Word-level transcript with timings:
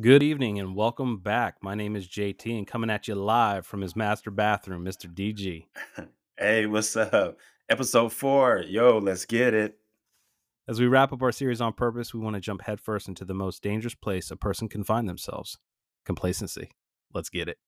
Good 0.00 0.24
evening 0.24 0.58
and 0.58 0.74
welcome 0.74 1.18
back. 1.18 1.58
My 1.62 1.76
name 1.76 1.94
is 1.94 2.08
JT 2.08 2.58
and 2.58 2.66
coming 2.66 2.90
at 2.90 3.06
you 3.06 3.14
live 3.14 3.64
from 3.64 3.80
his 3.80 3.94
master 3.94 4.32
bathroom, 4.32 4.84
Mr. 4.84 5.06
DG. 5.06 5.66
Hey, 6.36 6.66
what's 6.66 6.96
up? 6.96 7.38
Episode 7.68 8.12
four. 8.12 8.64
Yo, 8.66 8.98
let's 8.98 9.24
get 9.24 9.54
it. 9.54 9.78
As 10.66 10.80
we 10.80 10.88
wrap 10.88 11.12
up 11.12 11.22
our 11.22 11.30
series 11.30 11.60
on 11.60 11.74
purpose, 11.74 12.12
we 12.12 12.18
want 12.18 12.34
to 12.34 12.40
jump 12.40 12.62
headfirst 12.62 13.06
into 13.06 13.24
the 13.24 13.34
most 13.34 13.62
dangerous 13.62 13.94
place 13.94 14.32
a 14.32 14.36
person 14.36 14.68
can 14.68 14.82
find 14.82 15.08
themselves 15.08 15.58
complacency. 16.04 16.72
Let's 17.14 17.30
get 17.30 17.48
it. 17.48 17.58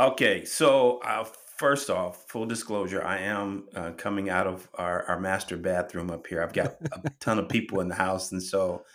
Okay, 0.00 0.46
so 0.46 0.96
uh, 1.00 1.24
first 1.58 1.90
off, 1.90 2.24
full 2.26 2.46
disclosure, 2.46 3.04
I 3.04 3.18
am 3.18 3.68
uh, 3.76 3.90
coming 3.98 4.30
out 4.30 4.46
of 4.46 4.66
our, 4.72 5.04
our 5.04 5.20
master 5.20 5.58
bathroom 5.58 6.10
up 6.10 6.26
here. 6.26 6.42
I've 6.42 6.54
got 6.54 6.76
a 6.92 7.02
ton 7.20 7.38
of 7.38 7.50
people 7.50 7.80
in 7.80 7.88
the 7.88 7.94
house, 7.94 8.32
and 8.32 8.42
so 8.42 8.86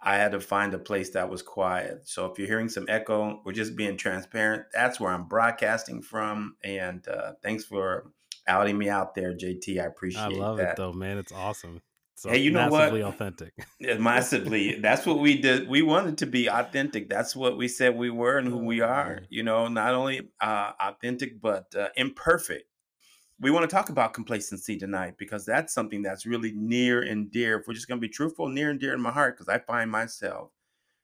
I 0.00 0.16
had 0.16 0.32
to 0.32 0.40
find 0.40 0.74
a 0.74 0.78
place 0.78 1.10
that 1.10 1.30
was 1.30 1.42
quiet. 1.42 2.08
So 2.08 2.26
if 2.26 2.40
you're 2.40 2.48
hearing 2.48 2.68
some 2.68 2.86
echo, 2.88 3.40
we're 3.44 3.52
just 3.52 3.76
being 3.76 3.96
transparent. 3.96 4.64
That's 4.74 4.98
where 4.98 5.12
I'm 5.12 5.28
broadcasting 5.28 6.02
from. 6.02 6.56
And 6.64 7.06
uh, 7.06 7.34
thanks 7.40 7.64
for 7.64 8.10
outing 8.48 8.76
me 8.76 8.88
out 8.88 9.14
there, 9.14 9.34
JT. 9.34 9.80
I 9.80 9.86
appreciate 9.86 10.24
I 10.24 10.40
love 10.40 10.56
that. 10.56 10.70
it 10.70 10.76
though, 10.76 10.92
man. 10.92 11.18
It's 11.18 11.30
awesome. 11.30 11.82
It's 12.26 12.34
Hey, 12.34 12.38
you 12.38 12.50
know 12.50 12.66
what? 12.66 12.92
massively 12.92 13.02
authentic. 13.02 13.54
Massively. 13.80 14.80
That's 14.80 15.06
what 15.06 15.20
we 15.20 15.40
did. 15.40 15.68
We 15.68 15.82
wanted 15.82 16.18
to 16.18 16.26
be 16.26 16.48
authentic. 16.48 17.08
That's 17.08 17.36
what 17.36 17.56
we 17.56 17.68
said 17.68 17.96
we 17.96 18.10
were 18.10 18.38
and 18.38 18.48
who 18.48 18.58
we 18.58 18.80
Oh, 18.80 18.86
are. 18.86 19.22
You 19.30 19.42
know, 19.44 19.68
not 19.68 19.94
only 19.94 20.30
uh, 20.40 20.72
authentic, 20.80 21.40
but 21.40 21.74
uh, 21.76 21.88
imperfect. 21.96 22.64
We 23.40 23.50
want 23.50 23.68
to 23.68 23.74
talk 23.74 23.88
about 23.88 24.14
complacency 24.14 24.76
tonight 24.78 25.14
because 25.18 25.46
that's 25.46 25.72
something 25.74 26.02
that's 26.02 26.26
really 26.26 26.52
near 26.52 27.02
and 27.02 27.30
dear. 27.30 27.60
If 27.60 27.68
we're 27.68 27.74
just 27.74 27.88
going 27.88 28.00
to 28.00 28.06
be 28.06 28.12
truthful, 28.12 28.48
near 28.48 28.70
and 28.70 28.80
dear 28.80 28.94
in 28.94 29.00
my 29.00 29.12
heart, 29.12 29.36
because 29.36 29.48
I 29.48 29.58
find 29.58 29.90
myself 29.90 30.50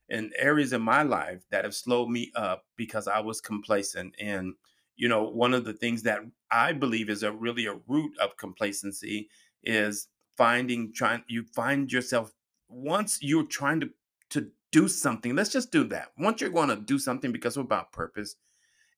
in 0.08 0.32
areas 0.38 0.72
in 0.72 0.82
my 0.82 1.02
life 1.02 1.44
that 1.50 1.64
have 1.64 1.74
slowed 1.74 2.10
me 2.10 2.30
up 2.34 2.66
because 2.76 3.08
I 3.08 3.20
was 3.20 3.40
complacent. 3.40 4.14
And, 4.20 4.54
you 4.96 5.08
know, 5.08 5.24
one 5.24 5.54
of 5.54 5.64
the 5.64 5.72
things 5.72 6.02
that 6.02 6.20
I 6.50 6.72
believe 6.72 7.08
is 7.08 7.22
a 7.22 7.32
really 7.32 7.66
a 7.66 7.80
root 7.86 8.18
of 8.18 8.36
complacency 8.36 9.30
is 9.62 10.08
finding, 10.36 10.92
trying, 10.92 11.22
you 11.28 11.44
find 11.54 11.92
yourself 11.92 12.32
once 12.68 13.18
you're 13.20 13.46
trying 13.46 13.80
to, 13.80 13.90
to 14.30 14.50
do 14.72 14.88
something, 14.88 15.36
let's 15.36 15.52
just 15.52 15.70
do 15.70 15.84
that. 15.84 16.08
Once 16.18 16.40
you're 16.40 16.50
going 16.50 16.68
to 16.68 16.76
do 16.76 16.98
something 16.98 17.32
because 17.32 17.56
of 17.56 17.64
about 17.64 17.92
purpose, 17.92 18.36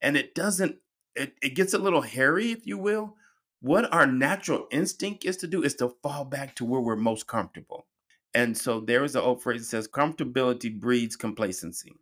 and 0.00 0.16
it 0.16 0.34
doesn't, 0.34 0.76
it, 1.14 1.34
it 1.42 1.54
gets 1.54 1.74
a 1.74 1.78
little 1.78 2.02
hairy, 2.02 2.52
if 2.52 2.66
you 2.66 2.78
will. 2.78 3.16
What 3.60 3.92
our 3.92 4.06
natural 4.06 4.66
instinct 4.70 5.24
is 5.24 5.36
to 5.38 5.46
do 5.46 5.62
is 5.62 5.74
to 5.76 5.94
fall 6.02 6.24
back 6.24 6.54
to 6.56 6.64
where 6.64 6.80
we're 6.80 6.96
most 6.96 7.26
comfortable. 7.26 7.86
And 8.34 8.56
so 8.56 8.80
there 8.80 9.02
is 9.02 9.16
an 9.16 9.22
old 9.22 9.42
phrase 9.42 9.62
that 9.62 9.66
says 9.66 9.88
comfortability 9.88 10.78
breeds 10.78 11.16
complacency. 11.16 11.94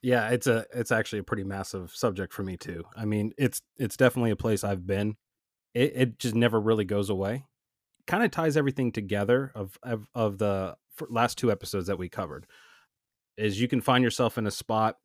Yeah, 0.00 0.30
it's 0.30 0.46
a 0.46 0.66
it's 0.74 0.92
actually 0.92 1.20
a 1.20 1.24
pretty 1.24 1.44
massive 1.44 1.90
subject 1.94 2.32
for 2.32 2.42
me 2.42 2.56
too. 2.56 2.84
I 2.96 3.04
mean, 3.04 3.32
it's 3.38 3.60
it's 3.76 3.96
definitely 3.96 4.30
a 4.30 4.36
place 4.36 4.64
I've 4.64 4.86
been. 4.86 5.16
It 5.74 5.92
it 5.94 6.18
just 6.18 6.34
never 6.34 6.60
really 6.60 6.84
goes 6.84 7.10
away. 7.10 7.44
Kind 8.06 8.24
of 8.24 8.30
ties 8.30 8.56
everything 8.56 8.92
together 8.92 9.50
of 9.54 9.78
of, 9.82 10.06
of 10.14 10.38
the 10.38 10.76
last 11.08 11.38
two 11.38 11.50
episodes 11.50 11.86
that 11.86 11.98
we 11.98 12.08
covered. 12.08 12.46
Is 13.36 13.60
you 13.60 13.68
can 13.68 13.80
find 13.80 14.04
yourself 14.04 14.38
in 14.38 14.46
a 14.46 14.50
spot 14.50 14.96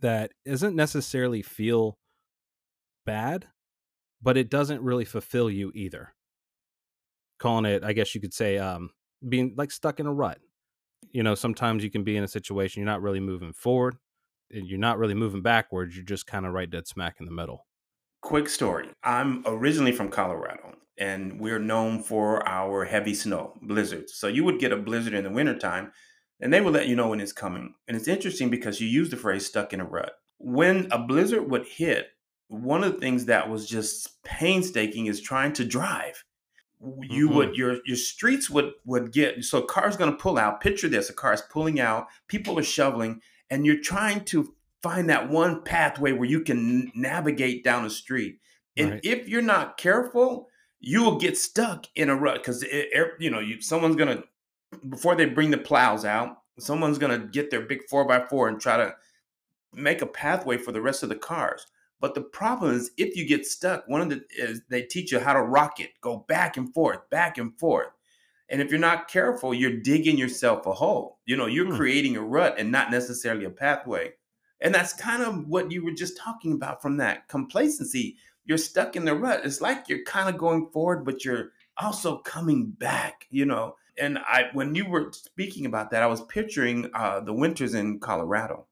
that 0.00 0.32
isn't 0.44 0.74
necessarily 0.74 1.42
feel 1.42 1.98
bad, 3.04 3.46
but 4.22 4.36
it 4.36 4.50
doesn't 4.50 4.82
really 4.82 5.04
fulfill 5.04 5.50
you 5.50 5.70
either. 5.74 6.14
Calling 7.38 7.66
it, 7.66 7.84
I 7.84 7.92
guess 7.92 8.14
you 8.14 8.20
could 8.20 8.32
say, 8.32 8.58
um, 8.58 8.90
being 9.28 9.54
like 9.56 9.70
stuck 9.70 10.00
in 10.00 10.06
a 10.06 10.12
rut. 10.12 10.38
You 11.10 11.22
know, 11.22 11.34
sometimes 11.34 11.84
you 11.84 11.90
can 11.90 12.02
be 12.02 12.16
in 12.16 12.24
a 12.24 12.28
situation 12.28 12.80
you're 12.80 12.90
not 12.90 13.02
really 13.02 13.20
moving 13.20 13.52
forward, 13.52 13.96
and 14.50 14.66
you're 14.66 14.78
not 14.78 14.98
really 14.98 15.14
moving 15.14 15.42
backwards. 15.42 15.94
You're 15.94 16.04
just 16.04 16.26
kind 16.26 16.46
of 16.46 16.52
right 16.52 16.70
dead 16.70 16.86
smack 16.86 17.16
in 17.20 17.26
the 17.26 17.32
middle. 17.32 17.66
Quick 18.24 18.48
story 18.48 18.88
I'm 19.02 19.42
originally 19.46 19.92
from 19.92 20.08
Colorado, 20.08 20.76
and 20.96 21.38
we're 21.38 21.58
known 21.58 22.02
for 22.02 22.48
our 22.48 22.86
heavy 22.86 23.12
snow, 23.12 23.52
blizzards. 23.60 24.14
So 24.14 24.28
you 24.28 24.44
would 24.44 24.58
get 24.58 24.72
a 24.72 24.78
blizzard 24.78 25.12
in 25.12 25.24
the 25.24 25.30
wintertime, 25.30 25.92
and 26.40 26.50
they 26.50 26.62
would 26.62 26.72
let 26.72 26.88
you 26.88 26.96
know 26.96 27.08
when 27.08 27.20
it's 27.20 27.34
coming. 27.34 27.74
And 27.86 27.94
it's 27.98 28.08
interesting 28.08 28.48
because 28.48 28.80
you 28.80 28.88
use 28.88 29.10
the 29.10 29.18
phrase 29.18 29.44
stuck 29.44 29.74
in 29.74 29.80
a 29.82 29.84
rut. 29.84 30.14
When 30.38 30.88
a 30.90 30.98
blizzard 30.98 31.50
would 31.50 31.66
hit, 31.66 32.12
one 32.48 32.82
of 32.82 32.94
the 32.94 32.98
things 32.98 33.26
that 33.26 33.50
was 33.50 33.68
just 33.68 34.22
painstaking 34.22 35.04
is 35.04 35.20
trying 35.20 35.52
to 35.52 35.64
drive. 35.66 36.24
You 37.02 37.28
Mhm. 37.28 37.34
would 37.34 37.56
your 37.56 37.76
your 37.84 37.98
streets 37.98 38.48
would 38.48 38.72
would 38.86 39.12
get 39.12 39.44
so 39.44 39.58
a 39.58 39.66
car's 39.66 39.98
going 39.98 40.10
to 40.10 40.16
pull 40.16 40.38
out. 40.38 40.62
Picture 40.62 40.88
this: 40.88 41.10
a 41.10 41.12
car 41.12 41.34
is 41.34 41.42
pulling 41.42 41.78
out, 41.78 42.06
people 42.28 42.58
are 42.58 42.62
shoveling, 42.62 43.20
and 43.50 43.66
you're 43.66 43.82
trying 43.82 44.24
to 44.26 44.54
find 44.84 45.08
that 45.08 45.30
one 45.30 45.64
pathway 45.64 46.12
where 46.12 46.28
you 46.28 46.42
can 46.42 46.92
navigate 46.94 47.64
down 47.64 47.84
the 47.84 47.90
street. 47.90 48.38
And 48.76 48.92
Right. 48.92 49.00
if 49.02 49.28
you're 49.28 49.42
not 49.42 49.78
careful, 49.78 50.50
you 50.80 51.02
will 51.02 51.18
get 51.18 51.38
stuck 51.38 51.86
in 51.96 52.10
a 52.10 52.16
rut 52.16 52.36
because 52.36 52.62
you 53.18 53.30
know 53.30 53.40
you 53.40 53.62
someone's 53.62 53.96
gonna 53.96 54.22
before 54.90 55.16
they 55.16 55.24
bring 55.26 55.50
the 55.50 55.58
plows 55.58 56.04
out, 56.04 56.36
someone's 56.58 56.98
gonna 56.98 57.18
get 57.18 57.50
their 57.50 57.62
big 57.62 57.80
four 57.88 58.04
by 58.04 58.26
four 58.26 58.48
and 58.48 58.60
try 58.60 58.76
to 58.76 58.94
make 59.72 60.02
a 60.02 60.06
pathway 60.06 60.58
for 60.58 60.72
the 60.72 60.82
rest 60.82 61.02
of 61.02 61.08
the 61.08 61.16
cars. 61.16 61.66
But 62.00 62.14
the 62.14 62.22
problem 62.22 62.74
is, 62.74 62.90
if 62.98 63.16
you 63.16 63.26
get 63.26 63.46
stuck, 63.46 63.88
one 63.88 64.02
of 64.02 64.10
the 64.10 64.24
is 64.36 64.62
they 64.68 64.82
teach 64.82 65.12
you 65.12 65.20
how 65.20 65.32
to 65.32 65.42
rock 65.42 65.80
it, 65.80 65.92
go 66.02 66.18
back 66.28 66.58
and 66.58 66.74
forth, 66.74 67.08
back 67.10 67.38
and 67.38 67.58
forth. 67.58 67.88
And 68.50 68.60
if 68.60 68.70
you're 68.70 68.80
not 68.80 69.08
careful, 69.08 69.54
you're 69.54 69.80
digging 69.80 70.18
yourself 70.18 70.66
a 70.66 70.72
hole. 70.74 71.20
You 71.26 71.36
know, 71.36 71.46
you're 71.46 71.70
Hmm. 71.70 71.76
creating 71.76 72.16
a 72.16 72.22
rut 72.22 72.56
and 72.58 72.70
not 72.70 72.90
necessarily 72.90 73.46
a 73.46 73.50
pathway. 73.50 74.14
And 74.64 74.74
that's 74.74 74.94
kind 74.94 75.22
of 75.22 75.46
what 75.46 75.70
you 75.70 75.84
were 75.84 75.92
just 75.92 76.16
talking 76.16 76.54
about 76.54 76.80
from 76.80 76.96
that 76.96 77.28
complacency. 77.28 78.16
You're 78.46 78.58
stuck 78.58 78.96
in 78.96 79.04
the 79.04 79.14
rut. 79.14 79.42
It's 79.44 79.60
like 79.60 79.88
you're 79.88 80.04
kind 80.04 80.28
of 80.28 80.38
going 80.38 80.70
forward, 80.72 81.04
but 81.04 81.22
you're 81.22 81.50
also 81.76 82.18
coming 82.18 82.70
back, 82.70 83.26
you 83.30 83.44
know. 83.44 83.76
And 83.98 84.18
I 84.18 84.46
when 84.54 84.74
you 84.74 84.88
were 84.88 85.12
speaking 85.12 85.66
about 85.66 85.90
that, 85.90 86.02
I 86.02 86.06
was 86.06 86.22
picturing 86.22 86.90
uh, 86.94 87.20
the 87.20 87.34
winters 87.34 87.74
in 87.74 88.00
Colorado. 88.00 88.66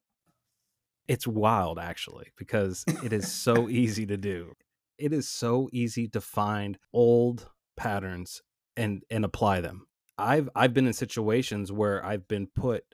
It's 1.09 1.27
wild 1.27 1.79
actually 1.79 2.29
because 2.39 2.85
it 3.05 3.13
is 3.13 3.31
so 3.31 3.69
easy 3.69 4.07
to 4.07 4.17
do. 4.17 4.55
It 4.99 5.13
is 5.13 5.29
so 5.29 5.69
easy 5.73 6.09
to 6.09 6.21
find 6.23 6.79
old 6.93 7.51
patterns 7.77 8.43
and 8.79 9.03
and 9.11 9.27
apply 9.27 9.61
them. 9.61 9.87
I've 10.17 10.49
I've 10.55 10.73
been 10.73 10.87
in 10.87 10.95
situations 10.95 11.71
where 11.71 12.05
I've 12.05 12.27
been 12.29 12.47
put 12.47 12.85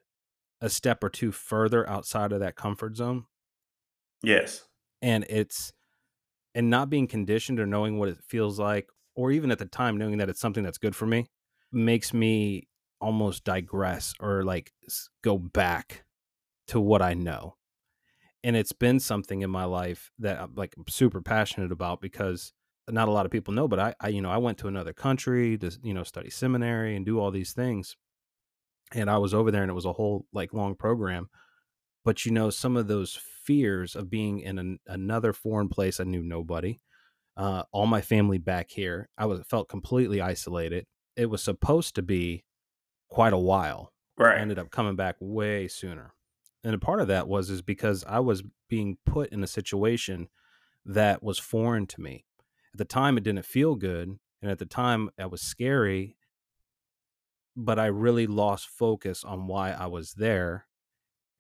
a 0.60 0.68
step 0.68 1.02
or 1.04 1.08
two 1.10 1.32
further 1.32 1.88
outside 1.88 2.32
of 2.32 2.40
that 2.40 2.56
comfort 2.56 2.96
zone 2.96 3.24
Yes. 4.22 4.68
and 5.02 5.24
it's 5.28 5.72
and 6.54 6.70
not 6.70 6.90
being 6.90 7.06
conditioned 7.06 7.60
or 7.60 7.66
knowing 7.66 7.98
what 7.98 8.08
it 8.08 8.18
feels 8.26 8.58
like 8.58 8.88
or 9.14 9.30
even 9.30 9.50
at 9.50 9.58
the 9.58 9.66
time 9.66 9.96
knowing 9.96 10.18
that 10.18 10.28
it's 10.28 10.40
something 10.40 10.64
that's 10.64 10.78
good 10.78 10.96
for 10.96 11.06
me 11.06 11.26
makes 11.72 12.14
me 12.14 12.68
almost 13.00 13.44
digress 13.44 14.14
or 14.20 14.42
like 14.44 14.72
go 15.22 15.38
back 15.38 16.04
to 16.68 16.80
what 16.80 17.02
I 17.02 17.14
know. 17.14 17.56
And 18.44 18.56
it's 18.56 18.72
been 18.72 19.00
something 19.00 19.42
in 19.42 19.50
my 19.50 19.64
life 19.64 20.10
that 20.18 20.40
I'm 20.40 20.54
like 20.54 20.74
super 20.88 21.20
passionate 21.20 21.72
about 21.72 22.00
because 22.00 22.52
not 22.88 23.08
a 23.08 23.12
lot 23.12 23.26
of 23.26 23.32
people 23.32 23.52
know, 23.54 23.68
but 23.68 23.78
I, 23.80 23.94
I 24.00 24.08
you 24.08 24.22
know, 24.22 24.30
I 24.30 24.38
went 24.38 24.58
to 24.58 24.68
another 24.68 24.92
country 24.92 25.58
to, 25.58 25.76
you 25.82 25.94
know, 25.94 26.04
study 26.04 26.30
seminary 26.30 26.96
and 26.96 27.04
do 27.04 27.18
all 27.20 27.30
these 27.30 27.52
things. 27.52 27.96
And 28.92 29.10
I 29.10 29.18
was 29.18 29.34
over 29.34 29.50
there 29.50 29.62
and 29.62 29.70
it 29.70 29.74
was 29.74 29.84
a 29.84 29.92
whole 29.92 30.26
like 30.32 30.52
long 30.52 30.74
program. 30.74 31.28
But 32.04 32.24
you 32.24 32.32
know, 32.32 32.50
some 32.50 32.76
of 32.76 32.88
those 32.88 33.18
fears 33.44 33.94
of 33.94 34.10
being 34.10 34.40
in 34.40 34.58
an, 34.58 34.78
another 34.86 35.32
foreign 35.32 35.68
place, 35.68 36.00
I 36.00 36.04
knew 36.04 36.22
nobody. 36.22 36.78
Uh, 37.36 37.64
all 37.72 37.86
my 37.86 38.00
family 38.00 38.38
back 38.38 38.70
here, 38.70 39.08
I 39.16 39.26
was 39.26 39.40
felt 39.48 39.68
completely 39.68 40.20
isolated. 40.20 40.86
It 41.16 41.26
was 41.26 41.42
supposed 41.42 41.94
to 41.96 42.02
be 42.02 42.44
quite 43.08 43.32
a 43.32 43.38
while. 43.38 43.92
I 44.18 44.22
Right. 44.24 44.40
ended 44.40 44.58
up 44.58 44.70
coming 44.70 44.96
back 44.96 45.16
way 45.20 45.68
sooner. 45.68 46.14
And 46.64 46.74
a 46.74 46.78
part 46.78 47.00
of 47.00 47.08
that 47.08 47.28
was 47.28 47.50
is 47.50 47.62
because 47.62 48.04
I 48.04 48.18
was 48.20 48.42
being 48.68 48.98
put 49.06 49.30
in 49.30 49.44
a 49.44 49.46
situation 49.48 50.28
that 50.84 51.22
was 51.22 51.38
foreign 51.38 51.86
to 51.86 52.00
me. 52.00 52.24
At 52.74 52.78
the 52.78 52.84
time 52.84 53.16
it 53.16 53.24
didn't 53.24 53.44
feel 53.46 53.76
good, 53.76 54.18
and 54.42 54.50
at 54.50 54.58
the 54.58 54.66
time 54.66 55.10
it 55.18 55.30
was 55.30 55.40
scary, 55.42 56.17
but 57.58 57.78
I 57.78 57.86
really 57.86 58.28
lost 58.28 58.68
focus 58.68 59.24
on 59.24 59.48
why 59.48 59.72
I 59.72 59.86
was 59.86 60.14
there. 60.14 60.66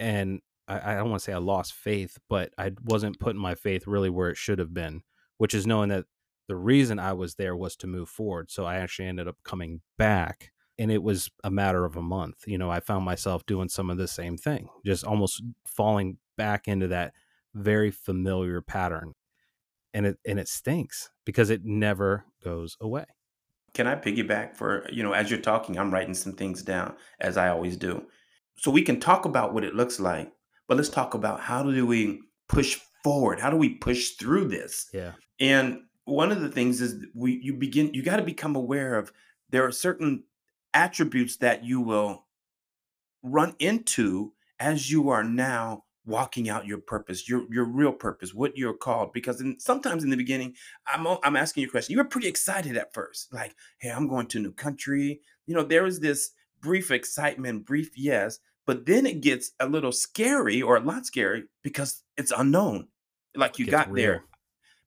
And 0.00 0.40
I, 0.66 0.92
I 0.92 0.94
don't 0.96 1.10
want 1.10 1.20
to 1.20 1.24
say 1.24 1.32
I 1.32 1.38
lost 1.38 1.72
faith, 1.72 2.18
but 2.28 2.52
I 2.58 2.72
wasn't 2.84 3.20
putting 3.20 3.40
my 3.40 3.54
faith 3.54 3.86
really 3.86 4.10
where 4.10 4.28
it 4.28 4.36
should 4.36 4.58
have 4.58 4.74
been, 4.74 5.02
which 5.36 5.54
is 5.54 5.66
knowing 5.66 5.90
that 5.90 6.06
the 6.48 6.56
reason 6.56 6.98
I 6.98 7.12
was 7.12 7.36
there 7.36 7.54
was 7.54 7.76
to 7.76 7.86
move 7.86 8.08
forward. 8.08 8.50
So 8.50 8.64
I 8.64 8.76
actually 8.78 9.06
ended 9.06 9.28
up 9.28 9.36
coming 9.44 9.80
back 9.96 10.50
and 10.76 10.90
it 10.90 11.04
was 11.04 11.30
a 11.44 11.50
matter 11.50 11.84
of 11.84 11.96
a 11.96 12.02
month. 12.02 12.44
You 12.46 12.58
know, 12.58 12.70
I 12.70 12.80
found 12.80 13.04
myself 13.04 13.46
doing 13.46 13.68
some 13.68 13.88
of 13.88 13.96
the 13.96 14.08
same 14.08 14.36
thing, 14.36 14.68
just 14.84 15.04
almost 15.04 15.40
falling 15.64 16.18
back 16.36 16.66
into 16.66 16.88
that 16.88 17.14
very 17.54 17.92
familiar 17.92 18.60
pattern. 18.60 19.14
And 19.94 20.04
it 20.04 20.18
and 20.26 20.38
it 20.38 20.48
stinks 20.48 21.10
because 21.24 21.48
it 21.48 21.64
never 21.64 22.24
goes 22.42 22.76
away. 22.80 23.06
Can 23.74 23.86
I 23.86 23.94
piggyback 23.94 24.54
for, 24.54 24.88
you 24.90 25.02
know, 25.02 25.12
as 25.12 25.30
you're 25.30 25.40
talking, 25.40 25.78
I'm 25.78 25.92
writing 25.92 26.14
some 26.14 26.32
things 26.32 26.62
down 26.62 26.94
as 27.20 27.36
I 27.36 27.48
always 27.48 27.76
do. 27.76 28.04
So 28.56 28.70
we 28.70 28.82
can 28.82 28.98
talk 28.98 29.24
about 29.24 29.54
what 29.54 29.64
it 29.64 29.74
looks 29.74 30.00
like, 30.00 30.32
but 30.66 30.76
let's 30.76 30.88
talk 30.88 31.14
about 31.14 31.40
how 31.40 31.62
do 31.62 31.86
we 31.86 32.20
push 32.48 32.78
forward? 33.04 33.40
How 33.40 33.50
do 33.50 33.56
we 33.56 33.74
push 33.74 34.10
through 34.12 34.48
this? 34.48 34.88
Yeah. 34.92 35.12
And 35.38 35.82
one 36.04 36.32
of 36.32 36.40
the 36.40 36.48
things 36.48 36.80
is 36.80 37.04
we 37.14 37.38
you 37.42 37.54
begin 37.54 37.92
you 37.92 38.02
got 38.02 38.16
to 38.16 38.22
become 38.22 38.56
aware 38.56 38.96
of 38.96 39.12
there 39.50 39.64
are 39.64 39.72
certain 39.72 40.24
attributes 40.72 41.36
that 41.36 41.64
you 41.64 41.80
will 41.80 42.26
run 43.22 43.54
into 43.58 44.32
as 44.58 44.90
you 44.90 45.10
are 45.10 45.24
now 45.24 45.84
walking 46.08 46.48
out 46.48 46.66
your 46.66 46.78
purpose, 46.78 47.28
your 47.28 47.44
your 47.52 47.64
real 47.64 47.92
purpose, 47.92 48.34
what 48.34 48.56
you're 48.56 48.74
called. 48.74 49.12
Because 49.12 49.40
in, 49.40 49.60
sometimes 49.60 50.02
in 50.02 50.10
the 50.10 50.16
beginning, 50.16 50.54
I'm 50.86 51.06
I'm 51.22 51.36
asking 51.36 51.62
you 51.62 51.68
a 51.68 51.70
question. 51.70 51.92
You 51.92 51.98
were 51.98 52.04
pretty 52.04 52.28
excited 52.28 52.76
at 52.76 52.94
first, 52.94 53.32
like, 53.32 53.54
"Hey, 53.78 53.90
I'm 53.90 54.08
going 54.08 54.26
to 54.28 54.38
a 54.38 54.42
new 54.42 54.52
country." 54.52 55.20
You 55.46 55.54
know, 55.54 55.62
there 55.62 55.86
is 55.86 56.00
this 56.00 56.30
brief 56.60 56.90
excitement, 56.90 57.66
brief 57.66 57.96
yes, 57.96 58.40
but 58.66 58.86
then 58.86 59.06
it 59.06 59.20
gets 59.20 59.52
a 59.60 59.68
little 59.68 59.92
scary 59.92 60.62
or 60.62 60.76
a 60.76 60.80
lot 60.80 61.06
scary 61.06 61.44
because 61.62 62.02
it's 62.16 62.32
unknown. 62.36 62.88
Like 63.36 63.58
you 63.58 63.66
got 63.66 63.90
real. 63.90 64.02
there, 64.02 64.24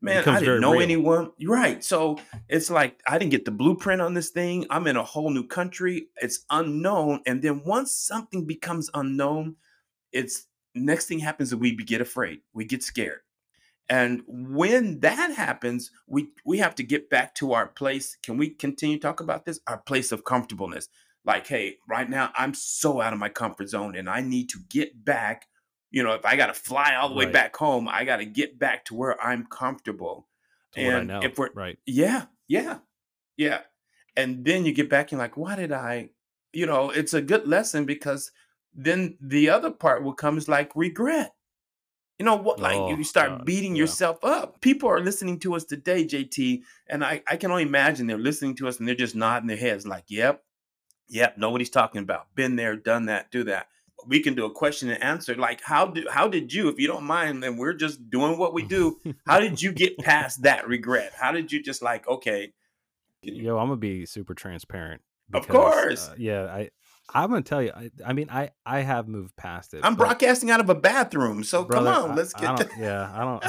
man. 0.01 0.27
I 0.27 0.39
didn't 0.39 0.61
know 0.61 0.73
real. 0.73 0.81
anyone. 0.81 1.31
Right, 1.45 1.83
so 1.83 2.19
it's 2.49 2.71
like 2.71 2.99
I 3.07 3.17
didn't 3.17 3.31
get 3.31 3.45
the 3.45 3.51
blueprint 3.51 4.01
on 4.01 4.15
this 4.15 4.31
thing. 4.31 4.65
I'm 4.69 4.87
in 4.87 4.97
a 4.97 5.03
whole 5.03 5.29
new 5.29 5.47
country. 5.47 6.07
It's 6.17 6.45
unknown, 6.49 7.21
and 7.27 7.41
then 7.41 7.61
once 7.63 7.91
something 7.91 8.45
becomes 8.45 8.89
unknown, 8.93 9.55
it's 10.11 10.47
next 10.75 11.07
thing 11.07 11.19
happens 11.19 11.49
is 11.49 11.55
we 11.55 11.75
get 11.75 12.01
afraid, 12.01 12.41
we 12.53 12.65
get 12.65 12.83
scared. 12.83 13.21
And 13.89 14.21
when 14.27 15.01
that 15.01 15.35
happens, 15.35 15.91
we 16.07 16.29
we 16.45 16.59
have 16.59 16.75
to 16.75 16.83
get 16.83 17.09
back 17.09 17.35
to 17.35 17.53
our 17.53 17.67
place. 17.67 18.17
Can 18.23 18.37
we 18.37 18.49
continue 18.49 18.97
to 18.97 19.01
talk 19.01 19.19
about 19.19 19.45
this? 19.45 19.59
Our 19.67 19.79
place 19.79 20.11
of 20.11 20.23
comfortableness. 20.23 20.87
Like, 21.25 21.47
hey, 21.47 21.75
right 21.89 22.09
now 22.09 22.31
I'm 22.35 22.53
so 22.53 23.01
out 23.01 23.13
of 23.13 23.19
my 23.19 23.29
comfort 23.29 23.69
zone 23.69 23.95
and 23.95 24.09
I 24.09 24.21
need 24.21 24.49
to 24.49 24.59
get 24.69 25.03
back. 25.03 25.47
You 25.91 26.03
know, 26.03 26.13
if 26.13 26.25
I 26.25 26.37
got 26.37 26.47
to 26.47 26.53
fly 26.53 26.95
all 26.95 27.09
the 27.09 27.15
way 27.15 27.25
back 27.25 27.55
home, 27.55 27.89
I 27.89 28.05
got 28.05 28.17
to 28.17 28.25
get 28.25 28.57
back 28.57 28.85
to 28.85 28.95
where 28.95 29.21
I'm 29.21 29.45
comfortable. 29.45 30.27
To 30.73 30.79
and 30.79 31.11
if 31.23 31.37
we're 31.37 31.49
right, 31.53 31.77
yeah, 31.85 32.27
yeah, 32.47 32.77
yeah, 33.35 33.59
and 34.15 34.45
then 34.45 34.65
you 34.65 34.73
get 34.73 34.89
back 34.89 35.11
and 35.11 35.19
like, 35.19 35.35
why 35.35 35.57
did 35.57 35.73
I? 35.73 36.11
You 36.53 36.65
know, 36.65 36.91
it's 36.91 37.13
a 37.13 37.21
good 37.21 37.45
lesson 37.45 37.83
because 37.83 38.31
then 38.73 39.17
the 39.19 39.49
other 39.49 39.71
part 39.71 40.03
will 40.03 40.13
come 40.13 40.37
is 40.37 40.47
like 40.47 40.71
regret. 40.75 41.33
You 42.21 42.25
know 42.25 42.35
what? 42.35 42.59
Like 42.59 42.77
oh, 42.77 42.95
you 42.95 43.03
start 43.03 43.29
God, 43.29 43.45
beating 43.45 43.75
yeah. 43.75 43.81
yourself 43.81 44.23
up. 44.23 44.61
People 44.61 44.89
are 44.89 44.99
listening 44.99 45.39
to 45.39 45.55
us 45.55 45.63
today, 45.63 46.05
JT, 46.05 46.61
and 46.87 47.03
I, 47.03 47.23
I 47.27 47.35
can 47.35 47.49
only 47.49 47.63
imagine 47.63 48.05
they're 48.05 48.17
listening 48.17 48.55
to 48.57 48.67
us 48.67 48.77
and 48.77 48.87
they're 48.87 48.93
just 48.93 49.15
nodding 49.15 49.47
their 49.47 49.57
heads 49.57 49.87
like, 49.87 50.03
"Yep, 50.07 50.43
yep, 51.09 51.37
know 51.39 51.49
what 51.49 51.61
he's 51.61 51.71
talking 51.71 52.03
about. 52.03 52.27
Been 52.35 52.57
there, 52.57 52.75
done 52.75 53.07
that, 53.07 53.31
do 53.31 53.43
that." 53.45 53.67
We 54.05 54.19
can 54.19 54.35
do 54.35 54.45
a 54.45 54.51
question 54.51 54.89
and 54.89 55.03
answer. 55.03 55.35
Like, 55.35 55.61
how 55.63 55.87
did 55.87 56.07
how 56.09 56.27
did 56.27 56.53
you, 56.53 56.69
if 56.69 56.79
you 56.79 56.87
don't 56.87 57.05
mind, 57.05 57.41
then 57.41 57.57
we're 57.57 57.73
just 57.73 58.09
doing 58.11 58.37
what 58.37 58.53
we 58.53 58.61
do. 58.63 58.99
how 59.25 59.39
did 59.39 59.59
you 59.59 59.71
get 59.71 59.97
past 59.99 60.43
that 60.43 60.67
regret? 60.67 61.13
How 61.19 61.31
did 61.31 61.51
you 61.51 61.63
just 61.63 61.81
like, 61.81 62.07
okay? 62.07 62.53
Yo, 63.23 63.57
I'm 63.57 63.67
gonna 63.67 63.77
be 63.77 64.05
super 64.05 64.35
transparent. 64.35 65.01
Because, 65.31 65.45
of 65.45 65.51
course. 65.51 66.09
Uh, 66.09 66.15
yeah, 66.17 66.43
I 66.45 66.69
I'm 67.13 67.29
gonna 67.29 67.41
tell 67.41 67.61
you. 67.61 67.71
I, 67.75 67.91
I, 68.05 68.13
mean, 68.13 68.29
I 68.29 68.51
I 68.65 68.81
have 68.81 69.07
moved 69.07 69.35
past 69.35 69.73
it. 69.73 69.81
I'm 69.83 69.95
broadcasting 69.95 70.49
out 70.49 70.59
of 70.59 70.69
a 70.69 70.75
bathroom, 70.75 71.43
so 71.43 71.65
brother, 71.65 71.91
come 71.91 72.11
on, 72.11 72.15
let's 72.15 72.33
get. 72.33 72.49
I 72.49 72.67
yeah, 72.79 73.11
I 73.13 73.23
don't. 73.23 73.43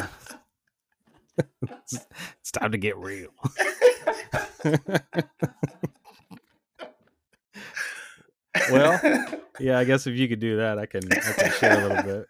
it's, 1.63 2.07
it's 2.41 2.51
time 2.51 2.73
to 2.73 2.79
get 2.79 2.97
real. 2.97 3.31
well, 8.71 9.01
yeah, 9.61 9.79
I 9.79 9.85
guess 9.85 10.07
if 10.07 10.17
you 10.17 10.29
could 10.29 10.41
do 10.41 10.57
that, 10.57 10.79
I 10.79 10.87
can 10.87 11.03
I 11.13 11.17
can 11.17 11.53
share 11.53 11.81
a 11.81 11.89
little 11.89 12.03
bit. 12.03 12.27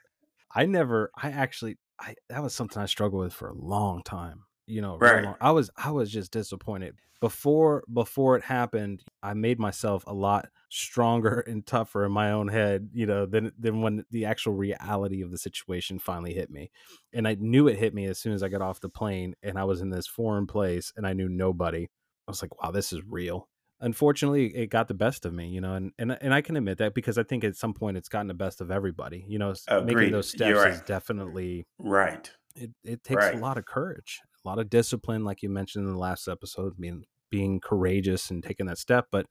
I 0.55 0.67
never, 0.67 1.11
I 1.17 1.31
actually, 1.31 1.79
I 1.99 2.15
that 2.29 2.43
was 2.43 2.55
something 2.55 2.83
I 2.83 2.87
struggled 2.87 3.23
with 3.23 3.33
for 3.33 3.49
a 3.49 3.55
long 3.55 4.03
time. 4.03 4.43
You 4.73 4.81
know, 4.81 4.99
right. 4.99 5.25
Long, 5.25 5.35
I 5.41 5.51
was 5.51 5.71
I 5.77 5.91
was 5.91 6.11
just 6.11 6.33
disappointed 6.33 6.95
before 7.21 7.85
before 7.91 8.37
it 8.37 8.43
happened. 8.43 9.05
I 9.23 9.35
made 9.35 9.59
myself 9.61 10.05
a 10.07 10.13
lot 10.13 10.49
stronger 10.69 11.41
and 11.47 11.65
tougher 11.65 12.05
in 12.05 12.13
my 12.13 12.33
own 12.33 12.49
head, 12.49 12.91
you 12.93 13.07
know, 13.07 13.27
than 13.27 13.53
than 13.59 13.81
when 13.81 14.05
the 14.11 14.25
actual 14.25 14.55
reality 14.55 15.23
of 15.23 15.31
the 15.31 15.39
situation 15.39 15.99
finally 15.99 16.35
hit 16.35 16.51
me. 16.51 16.71
And 17.13 17.29
I 17.29 17.37
knew 17.39 17.69
it 17.69 17.79
hit 17.79 17.95
me 17.95 18.07
as 18.07 18.19
soon 18.19 18.33
as 18.33 18.43
I 18.43 18.49
got 18.49 18.61
off 18.61 18.81
the 18.81 18.89
plane 18.89 19.35
and 19.43 19.59
I 19.59 19.65
was 19.65 19.81
in 19.81 19.91
this 19.91 20.07
foreign 20.07 20.47
place 20.47 20.93
and 20.97 21.07
I 21.07 21.13
knew 21.13 21.29
nobody. 21.29 21.89
I 22.27 22.31
was 22.31 22.43
like, 22.43 22.61
wow, 22.61 22.71
this 22.71 22.93
is 22.93 23.03
real. 23.07 23.49
Unfortunately, 23.81 24.47
it 24.55 24.71
got 24.71 24.89
the 24.89 24.95
best 24.95 25.27
of 25.27 25.33
me, 25.33 25.49
you 25.49 25.61
know, 25.61 25.75
and 25.75 25.93
and, 25.99 26.19
and 26.21 26.35
I 26.35 26.41
can 26.41 26.57
admit 26.57 26.79
that 26.79 26.95
because 26.95 27.19
I 27.19 27.23
think 27.23 27.45
at 27.45 27.57
some 27.57 27.73
point 27.73 27.97
it's 27.97 28.09
gotten 28.09 28.29
the 28.29 28.35
best 28.35 28.61
of 28.61 28.71
everybody. 28.71 29.25
You 29.29 29.39
know, 29.39 29.55
Agreed. 29.69 29.95
making 29.95 30.13
those 30.13 30.31
steps 30.31 30.57
right. 30.57 30.73
is 30.73 30.81
definitely 30.83 31.67
right. 31.79 32.31
It 32.57 32.71
it 32.83 33.05
takes 33.05 33.25
right. 33.25 33.35
a 33.35 33.39
lot 33.39 33.59
of 33.59 33.65
courage, 33.65 34.21
a 34.45 34.49
lot 34.49 34.59
of 34.59 34.71
discipline, 34.71 35.25
like 35.25 35.43
you 35.43 35.49
mentioned 35.49 35.87
in 35.87 35.93
the 35.93 35.99
last 35.99 36.29
episode, 36.29 36.75
being 36.79 37.05
being 37.31 37.61
courageous 37.61 38.31
and 38.31 38.43
taking 38.43 38.67
that 38.67 38.79
step. 38.79 39.07
But 39.11 39.27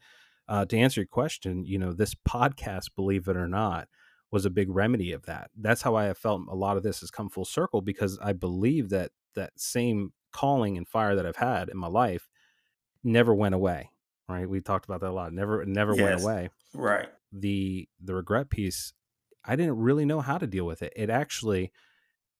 uh, 0.47 0.65
to 0.65 0.77
answer 0.77 1.01
your 1.01 1.07
question, 1.07 1.65
you 1.65 1.77
know, 1.77 1.93
this 1.93 2.15
podcast, 2.27 2.95
believe 2.95 3.27
it 3.27 3.37
or 3.37 3.47
not, 3.47 3.87
was 4.31 4.45
a 4.45 4.49
big 4.49 4.69
remedy 4.69 5.11
of 5.11 5.25
that. 5.25 5.51
That's 5.55 5.81
how 5.81 5.95
I 5.95 6.05
have 6.05 6.17
felt 6.17 6.41
a 6.49 6.55
lot 6.55 6.77
of 6.77 6.83
this 6.83 7.01
has 7.01 7.11
come 7.11 7.29
full 7.29 7.45
circle 7.45 7.81
because 7.81 8.17
I 8.21 8.33
believe 8.33 8.89
that 8.89 9.11
that 9.35 9.51
same 9.55 10.13
calling 10.31 10.77
and 10.77 10.87
fire 10.87 11.15
that 11.15 11.25
I've 11.25 11.35
had 11.35 11.69
in 11.69 11.77
my 11.77 11.87
life 11.87 12.27
never 13.03 13.33
went 13.35 13.55
away. 13.55 13.91
Right? 14.27 14.49
We 14.49 14.61
talked 14.61 14.85
about 14.85 15.01
that 15.01 15.09
a 15.09 15.13
lot. 15.13 15.33
Never, 15.33 15.65
never 15.65 15.93
yes. 15.93 16.03
went 16.03 16.21
away. 16.21 16.49
Right. 16.73 17.09
The 17.33 17.87
the 18.01 18.15
regret 18.15 18.49
piece, 18.49 18.93
I 19.43 19.55
didn't 19.55 19.77
really 19.77 20.05
know 20.05 20.21
how 20.21 20.37
to 20.37 20.47
deal 20.47 20.65
with 20.65 20.81
it. 20.81 20.93
It 20.95 21.09
actually, 21.09 21.71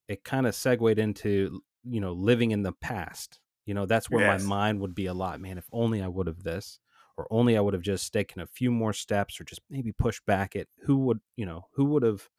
it 0.07 0.24
kind 0.24 0.47
of 0.47 0.56
segued 0.56 1.00
into 1.00 1.62
you 1.83 2.01
know 2.01 2.13
living 2.13 2.51
in 2.51 2.63
the 2.63 2.74
past. 2.74 3.39
You 3.66 3.74
know, 3.74 3.86
that's 3.86 4.10
where 4.10 4.25
yes. 4.25 4.42
my 4.42 4.48
mind 4.48 4.81
would 4.81 4.95
be 4.95 5.06
a 5.06 5.13
lot. 5.13 5.39
Man, 5.39 5.57
if 5.57 5.68
only 5.72 6.01
I 6.01 6.07
would 6.07 6.28
have 6.28 6.44
this 6.44 6.80
or 7.18 7.28
only 7.30 7.57
I 7.57 7.62
would 7.62 7.74
have 7.74 7.83
just 7.83 8.12
taken 8.12 8.42
a 8.42 8.48
few 8.48 8.72
more 8.72 8.94
steps 8.94 9.39
or 9.39 9.44
just 9.44 9.62
maybe 9.69 9.92
pushed 9.92 10.25
back 10.25 10.56
it, 10.56 10.68
who 10.86 10.98
would, 10.98 11.19
you 11.36 11.45
know, 11.45 11.68
who 11.74 11.86
would 11.86 12.04
have 12.04 12.30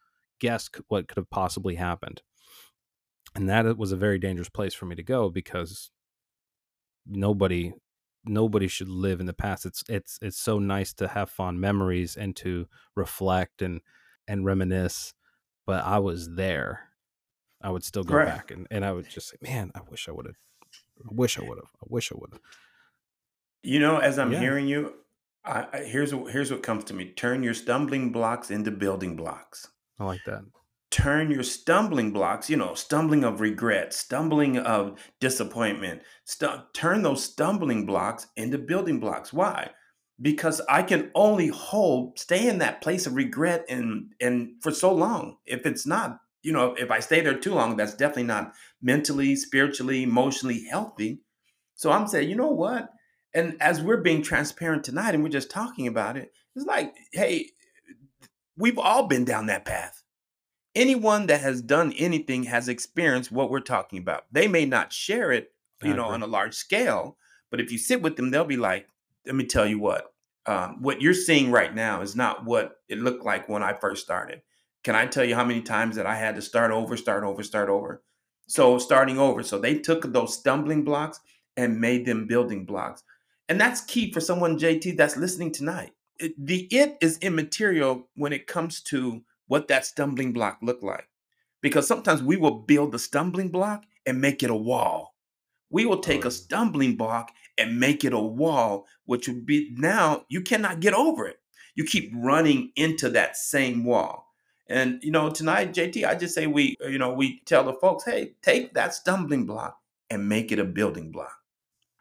guessed 0.40 0.76
what 0.88 1.08
could 1.08 1.16
have 1.16 1.30
possibly 1.30 1.76
happened? 1.76 2.22
And 3.34 3.48
that 3.48 3.78
was 3.78 3.92
a 3.92 3.96
very 3.96 4.18
dangerous 4.18 4.48
place 4.48 4.74
for 4.74 4.86
me 4.86 4.96
to 4.96 5.02
go 5.02 5.30
because 5.30 5.90
nobody 7.06 7.72
nobody 8.24 8.68
should 8.68 8.88
live 8.88 9.20
in 9.20 9.26
the 9.26 9.32
past. 9.32 9.66
It's 9.66 9.84
it's 9.88 10.18
it's 10.20 10.38
so 10.38 10.58
nice 10.58 10.92
to 10.94 11.08
have 11.08 11.30
fond 11.30 11.60
memories 11.60 12.16
and 12.16 12.36
to 12.36 12.66
reflect 12.94 13.62
and 13.62 13.80
and 14.28 14.44
reminisce. 14.44 15.14
But 15.66 15.84
I 15.84 15.98
was 15.98 16.34
there. 16.34 16.91
I 17.62 17.70
would 17.70 17.84
still 17.84 18.04
go 18.04 18.16
right. 18.16 18.26
back 18.26 18.50
and, 18.50 18.66
and 18.70 18.84
I 18.84 18.92
would 18.92 19.08
just 19.08 19.28
say, 19.28 19.36
Man, 19.40 19.70
I 19.74 19.80
wish 19.88 20.08
I 20.08 20.12
would 20.12 20.26
have 20.26 20.36
I 21.04 21.14
wish 21.14 21.38
I 21.38 21.42
would 21.42 21.58
have. 21.58 21.70
I 21.82 21.86
wish 21.88 22.12
I 22.12 22.16
would 22.18 22.32
have. 22.32 22.40
You 23.62 23.78
know, 23.78 23.98
as 23.98 24.18
I'm 24.18 24.32
yeah. 24.32 24.40
hearing 24.40 24.66
you, 24.66 24.94
I, 25.44 25.66
I, 25.72 25.78
here's 25.78 26.12
here's 26.12 26.50
what 26.50 26.62
comes 26.62 26.84
to 26.84 26.94
me: 26.94 27.12
turn 27.12 27.42
your 27.42 27.54
stumbling 27.54 28.12
blocks 28.12 28.50
into 28.50 28.70
building 28.70 29.16
blocks. 29.16 29.68
I 29.98 30.04
like 30.04 30.24
that. 30.26 30.42
Turn 30.90 31.30
your 31.30 31.42
stumbling 31.42 32.12
blocks, 32.12 32.50
you 32.50 32.56
know, 32.56 32.74
stumbling 32.74 33.24
of 33.24 33.40
regret, 33.40 33.94
stumbling 33.94 34.58
of 34.58 35.00
disappointment. 35.20 36.02
St- 36.24 36.60
turn 36.74 37.02
those 37.02 37.24
stumbling 37.24 37.86
blocks 37.86 38.26
into 38.36 38.58
building 38.58 39.00
blocks. 39.00 39.32
Why? 39.32 39.70
Because 40.20 40.60
I 40.68 40.82
can 40.82 41.10
only 41.14 41.48
hold, 41.48 42.18
stay 42.18 42.46
in 42.46 42.58
that 42.58 42.82
place 42.82 43.06
of 43.06 43.14
regret 43.14 43.64
and 43.68 44.12
and 44.20 44.54
for 44.60 44.70
so 44.70 44.92
long. 44.92 45.38
If 45.46 45.66
it's 45.66 45.86
not, 45.86 46.18
you 46.42 46.52
know, 46.52 46.74
if 46.74 46.90
I 46.90 47.00
stay 47.00 47.20
there 47.20 47.38
too 47.38 47.54
long, 47.54 47.76
that's 47.76 47.94
definitely 47.94 48.24
not 48.24 48.54
mentally, 48.80 49.36
spiritually, 49.36 50.02
emotionally 50.02 50.64
healthy. 50.64 51.20
So 51.74 51.90
I'm 51.90 52.06
saying, 52.06 52.28
you 52.28 52.36
know 52.36 52.50
what? 52.50 52.90
And 53.34 53.56
as 53.60 53.80
we're 53.80 54.02
being 54.02 54.22
transparent 54.22 54.84
tonight 54.84 55.14
and 55.14 55.22
we're 55.22 55.30
just 55.30 55.50
talking 55.50 55.86
about 55.86 56.16
it, 56.16 56.32
it's 56.54 56.66
like, 56.66 56.94
hey, 57.12 57.50
we've 58.56 58.78
all 58.78 59.06
been 59.06 59.24
down 59.24 59.46
that 59.46 59.64
path. 59.64 60.02
Anyone 60.74 61.26
that 61.26 61.40
has 61.40 61.62
done 61.62 61.92
anything 61.98 62.44
has 62.44 62.68
experienced 62.68 63.32
what 63.32 63.50
we're 63.50 63.60
talking 63.60 63.98
about. 63.98 64.24
They 64.32 64.48
may 64.48 64.64
not 64.64 64.92
share 64.92 65.30
it, 65.32 65.52
you 65.82 65.94
know, 65.94 66.06
on 66.06 66.22
a 66.22 66.26
large 66.26 66.54
scale, 66.54 67.16
but 67.50 67.60
if 67.60 67.70
you 67.70 67.78
sit 67.78 68.02
with 68.02 68.16
them, 68.16 68.30
they'll 68.30 68.44
be 68.44 68.56
like, 68.56 68.86
let 69.26 69.34
me 69.34 69.44
tell 69.44 69.66
you 69.66 69.78
what, 69.78 70.12
um, 70.46 70.82
what 70.82 71.00
you're 71.00 71.14
seeing 71.14 71.50
right 71.50 71.74
now 71.74 72.00
is 72.00 72.16
not 72.16 72.44
what 72.44 72.76
it 72.88 72.98
looked 72.98 73.24
like 73.24 73.48
when 73.48 73.62
I 73.62 73.74
first 73.74 74.04
started. 74.04 74.42
Can 74.82 74.94
I 74.94 75.06
tell 75.06 75.24
you 75.24 75.34
how 75.34 75.44
many 75.44 75.62
times 75.62 75.96
that 75.96 76.06
I 76.06 76.16
had 76.16 76.34
to 76.34 76.42
start 76.42 76.70
over, 76.70 76.96
start 76.96 77.24
over, 77.24 77.42
start 77.42 77.68
over? 77.68 78.02
So 78.48 78.78
starting 78.78 79.18
over. 79.18 79.42
So 79.42 79.58
they 79.58 79.78
took 79.78 80.12
those 80.12 80.36
stumbling 80.36 80.84
blocks 80.84 81.20
and 81.56 81.80
made 81.80 82.06
them 82.06 82.26
building 82.26 82.64
blocks. 82.64 83.02
And 83.48 83.60
that's 83.60 83.82
key 83.82 84.12
for 84.12 84.20
someone, 84.20 84.58
JT, 84.58 84.96
that's 84.96 85.16
listening 85.16 85.52
tonight. 85.52 85.92
It, 86.18 86.34
the 86.38 86.66
it 86.70 86.96
is 87.00 87.18
immaterial 87.18 88.08
when 88.14 88.32
it 88.32 88.46
comes 88.46 88.80
to 88.84 89.22
what 89.46 89.68
that 89.68 89.86
stumbling 89.86 90.32
block 90.32 90.58
look 90.62 90.82
like. 90.82 91.08
Because 91.60 91.86
sometimes 91.86 92.22
we 92.22 92.36
will 92.36 92.60
build 92.60 92.92
the 92.92 92.98
stumbling 92.98 93.50
block 93.50 93.84
and 94.04 94.20
make 94.20 94.42
it 94.42 94.50
a 94.50 94.54
wall. 94.54 95.14
We 95.70 95.86
will 95.86 96.00
take 96.00 96.24
a 96.24 96.30
stumbling 96.30 96.96
block 96.96 97.30
and 97.56 97.78
make 97.80 98.04
it 98.04 98.12
a 98.12 98.18
wall, 98.18 98.86
which 99.06 99.28
would 99.28 99.46
be 99.46 99.74
now 99.76 100.24
you 100.28 100.42
cannot 100.42 100.80
get 100.80 100.92
over 100.92 101.26
it. 101.26 101.36
You 101.74 101.84
keep 101.84 102.12
running 102.14 102.72
into 102.76 103.08
that 103.10 103.36
same 103.36 103.84
wall. 103.84 104.21
And 104.72 105.02
you 105.02 105.10
know, 105.10 105.28
tonight, 105.28 105.74
JT, 105.74 106.06
I 106.06 106.14
just 106.14 106.34
say 106.34 106.46
we, 106.46 106.76
you 106.80 106.96
know, 106.96 107.12
we 107.12 107.42
tell 107.44 107.62
the 107.62 107.74
folks, 107.74 108.04
hey, 108.04 108.32
take 108.42 108.72
that 108.72 108.94
stumbling 108.94 109.44
block 109.44 109.78
and 110.08 110.28
make 110.28 110.50
it 110.50 110.58
a 110.58 110.64
building 110.64 111.12
block. 111.12 111.34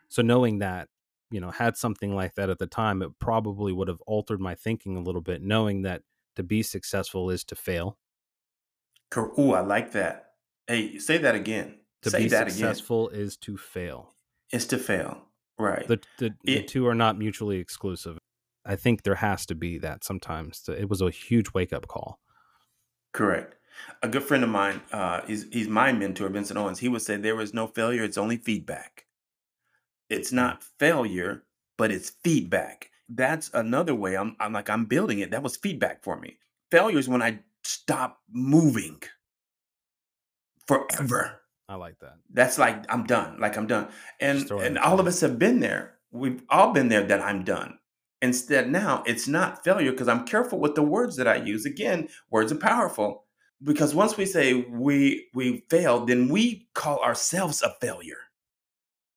So 0.08 0.22
knowing 0.22 0.60
that, 0.60 0.88
you 1.32 1.42
know, 1.42 1.52
had 1.52 1.76
something 1.76 2.16
like 2.16 2.36
that 2.36 2.50
at 2.50 2.60
the 2.60 2.68
time, 2.68 3.02
it 3.02 3.12
probably 3.20 3.74
would 3.74 3.90
have 3.90 4.00
altered 4.08 4.40
my 4.40 4.56
thinking 4.56 4.96
a 4.96 5.02
little 5.02 5.22
bit, 5.22 5.42
knowing 5.42 5.82
that 5.82 6.04
to 6.38 6.44
be 6.44 6.64
successful 6.64 7.30
is 7.30 7.44
to 7.46 7.56
fail. 7.56 7.98
Oh, 9.16 9.52
I 9.52 9.60
like 9.60 9.92
that. 9.92 10.32
Hey, 10.66 10.98
say 10.98 11.18
that 11.18 11.36
again. 11.36 11.76
To 12.04 12.10
say 12.10 12.24
be 12.24 12.30
successful 12.30 13.10
again. 13.10 13.22
is 13.22 13.38
to 13.38 13.58
fail. 13.58 14.16
Is 14.54 14.66
to 14.68 14.78
fail. 14.78 15.24
Right. 15.60 15.86
The, 15.88 16.00
the, 16.20 16.26
it, 16.26 16.36
the 16.44 16.64
two 16.64 16.88
are 16.88 16.96
not 16.96 17.18
mutually 17.18 17.58
exclusive. 17.58 18.18
I 18.66 18.78
think 18.78 19.04
there 19.04 19.16
has 19.16 19.46
to 19.48 19.56
be 19.56 19.78
that 19.80 20.06
sometimes. 20.06 20.64
It 20.70 20.90
was 20.90 21.02
a 21.02 21.10
huge 21.10 21.54
wake 21.54 21.74
up 21.74 21.88
call. 21.88 22.20
Correct. 23.14 23.56
A 24.04 24.08
good 24.08 24.24
friend 24.24 24.44
of 24.44 24.50
mine, 24.50 24.82
uh, 24.92 25.22
he's, 25.26 25.46
he's 25.52 25.68
my 25.68 25.92
mentor, 25.92 26.30
Vincent 26.30 26.58
Owens. 26.58 26.80
He 26.80 26.88
would 26.88 27.02
say 27.02 27.18
there 27.18 27.40
is 27.42 27.54
no 27.54 27.68
failure, 27.68 28.04
it's 28.04 28.18
only 28.18 28.38
feedback. 28.38 29.06
It's 30.10 30.32
not 30.32 30.64
failure, 30.80 31.44
but 31.78 31.92
it's 31.92 32.10
feedback. 32.24 32.90
That's 33.10 33.50
another 33.54 33.96
way 33.96 34.16
I'm, 34.18 34.36
I'm 34.40 34.54
like, 34.54 34.70
I'm 34.70 34.86
building 34.86 35.20
it. 35.20 35.32
That 35.32 35.44
was 35.44 35.58
feedback 35.58 36.04
for 36.04 36.20
me. 36.20 36.38
Failure 36.70 37.00
is 37.00 37.10
when 37.10 37.22
I 37.22 37.40
stop 37.64 38.20
moving 38.32 39.02
forever. 40.68 41.42
I 41.68 41.76
like 41.76 42.00
that. 42.00 42.18
That's 42.34 42.58
like 42.58 42.86
I'm 42.92 43.06
done. 43.06 43.40
Like 43.40 43.58
I'm 43.58 43.68
done. 43.68 43.88
And 44.20 44.50
and 44.52 44.78
all 44.78 45.00
of 45.00 45.08
us 45.08 45.22
have 45.22 45.40
been 45.40 45.60
there. 45.60 45.96
We've 46.12 46.44
all 46.50 46.74
been 46.74 46.90
there 46.90 47.04
that 47.04 47.22
I'm 47.22 47.44
done. 47.44 47.80
Instead, 48.22 48.70
now 48.70 49.04
it's 49.08 49.28
not 49.28 49.64
failure 49.64 49.92
because 49.92 50.08
I'm 50.08 50.26
careful 50.26 50.60
with 50.60 50.76
the 50.76 50.84
words 50.84 51.16
that 51.16 51.28
I 51.28 51.38
use. 51.38 51.66
Again, 51.66 52.08
words 52.30 52.52
are 52.52 52.56
powerful 52.56 53.26
because 53.64 53.96
once 53.96 54.18
we 54.18 54.26
say 54.26 54.54
we 54.54 55.28
we 55.34 55.66
failed, 55.70 56.08
then 56.08 56.30
we 56.30 56.68
call 56.74 57.00
ourselves 57.00 57.62
a 57.62 57.74
failure, 57.82 58.30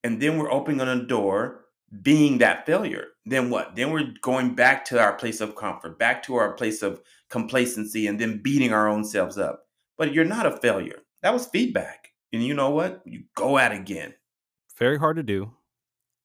and 0.03 0.21
then 0.21 0.39
we're 0.39 0.53
opening 0.53 0.81
on 0.81 0.89
a 0.89 1.07
door 1.07 1.65
being 2.03 2.39
that 2.39 2.67
failure. 2.67 3.09
Then 3.27 3.51
what? 3.51 3.77
Then 3.77 3.91
we're 3.91 4.13
going 4.23 4.55
back 4.55 4.85
to 4.87 5.01
our 5.01 5.15
place 5.15 5.41
of 5.41 5.55
comfort, 5.55 5.99
back 5.99 6.23
to 6.25 6.37
our 6.37 6.53
place 6.53 6.83
of 6.83 7.01
complacency, 7.31 8.07
and 8.07 8.19
then 8.21 8.43
beating 8.43 8.73
our 8.73 8.89
own 8.89 9.05
selves 9.05 9.39
up. 9.39 9.67
But 9.97 10.13
you're 10.13 10.25
not 10.25 10.47
a 10.47 10.57
failure. 10.57 11.01
That 11.23 11.33
was 11.33 11.47
feedback, 11.47 12.09
and 12.33 12.43
you 12.43 12.55
know 12.55 12.71
what? 12.71 13.03
You 13.05 13.25
go 13.37 13.59
at 13.59 13.73
it 13.73 13.81
again. 13.81 14.15
Very 14.79 14.99
hard 14.99 15.17
to 15.17 15.23
do, 15.23 15.53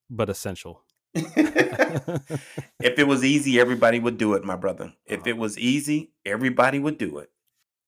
but 0.10 0.30
essential. 0.30 0.84
if 1.14 3.00
it 3.00 3.08
was 3.08 3.24
easy, 3.24 3.60
everybody 3.60 4.00
would 4.00 4.18
do 4.18 4.34
it, 4.34 4.44
my 4.44 4.56
brother. 4.56 4.94
If 5.06 5.22
ah. 5.22 5.30
it 5.30 5.38
was 5.38 5.58
easy, 5.58 6.12
everybody 6.26 6.80
would 6.80 6.98
do 6.98 7.18
it. 7.18 7.30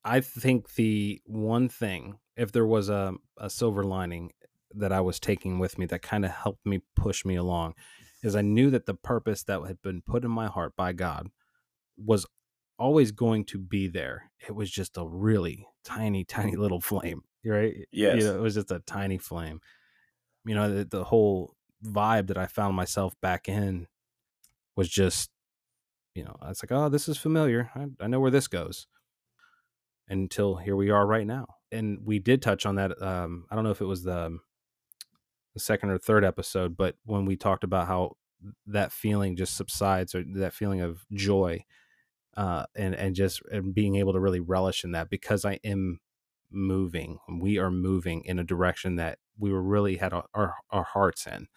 I 0.03 0.21
think 0.21 0.73
the 0.75 1.21
one 1.25 1.69
thing, 1.69 2.17
if 2.35 2.51
there 2.51 2.65
was 2.65 2.89
a, 2.89 3.13
a 3.37 3.49
silver 3.49 3.83
lining 3.83 4.31
that 4.73 4.91
I 4.91 5.01
was 5.01 5.19
taking 5.19 5.59
with 5.59 5.77
me 5.77 5.85
that 5.87 6.01
kind 6.01 6.25
of 6.25 6.31
helped 6.31 6.65
me 6.65 6.81
push 6.95 7.23
me 7.23 7.35
along, 7.35 7.75
is 8.23 8.35
I 8.35 8.41
knew 8.41 8.69
that 8.71 8.85
the 8.85 8.93
purpose 8.93 9.43
that 9.43 9.61
had 9.67 9.81
been 9.81 10.01
put 10.01 10.23
in 10.23 10.31
my 10.31 10.47
heart 10.47 10.75
by 10.75 10.93
God 10.93 11.27
was 11.97 12.25
always 12.79 13.11
going 13.11 13.45
to 13.45 13.59
be 13.59 13.87
there. 13.87 14.31
It 14.47 14.55
was 14.55 14.71
just 14.71 14.97
a 14.97 15.05
really 15.05 15.67
tiny, 15.83 16.23
tiny 16.25 16.55
little 16.55 16.81
flame, 16.81 17.21
right? 17.45 17.75
Yes. 17.91 18.17
You 18.17 18.23
know, 18.23 18.35
it 18.35 18.41
was 18.41 18.55
just 18.55 18.71
a 18.71 18.79
tiny 18.79 19.17
flame. 19.17 19.61
You 20.45 20.55
know, 20.55 20.73
the, 20.73 20.85
the 20.85 21.03
whole 21.03 21.55
vibe 21.83 22.27
that 22.27 22.38
I 22.38 22.47
found 22.47 22.75
myself 22.75 23.15
back 23.21 23.47
in 23.47 23.88
was 24.75 24.89
just, 24.89 25.29
you 26.15 26.23
know, 26.23 26.35
it's 26.47 26.63
like, 26.63 26.71
oh, 26.71 26.89
this 26.89 27.07
is 27.07 27.17
familiar. 27.17 27.69
I, 27.75 27.88
I 28.00 28.07
know 28.07 28.19
where 28.19 28.31
this 28.31 28.47
goes. 28.47 28.88
Until 30.07 30.55
here 30.57 30.75
we 30.75 30.89
are 30.89 31.07
right 31.07 31.25
now. 31.25 31.55
And 31.71 32.00
we 32.03 32.19
did 32.19 32.41
touch 32.41 32.65
on 32.65 32.75
that. 32.75 33.01
Um, 33.01 33.45
I 33.50 33.55
don't 33.55 33.63
know 33.63 33.71
if 33.71 33.79
it 33.79 33.85
was 33.85 34.03
the, 34.03 34.39
the 35.53 35.59
second 35.59 35.89
or 35.89 35.97
third 35.97 36.25
episode, 36.25 36.75
but 36.75 36.95
when 37.05 37.25
we 37.25 37.38
talked 37.38 37.63
about 37.63 37.88
how 37.88 38.17
that 38.65 38.91
feeling 38.91 39.35
just 39.35 39.55
subsides 39.55 40.13
or 40.15 40.23
that 40.35 40.53
feeling 40.53 40.81
of 40.81 41.05
joy 41.13 41.63
uh, 42.38 42.65
and 42.75 42.95
and 42.95 43.15
just 43.15 43.41
and 43.51 43.73
being 43.73 43.95
able 43.95 44.13
to 44.13 44.19
really 44.19 44.39
relish 44.39 44.83
in 44.83 44.91
that 44.91 45.09
because 45.09 45.45
I 45.45 45.59
am 45.63 46.00
moving. 46.50 47.19
We 47.29 47.57
are 47.57 47.71
moving 47.71 48.23
in 48.25 48.39
a 48.39 48.43
direction 48.43 48.95
that 48.95 49.19
we 49.38 49.51
were 49.51 49.61
really 49.61 49.97
had 49.97 50.13
our 50.13 50.25
our, 50.33 50.55
our 50.69 50.83
hearts 50.83 51.27
in. 51.27 51.47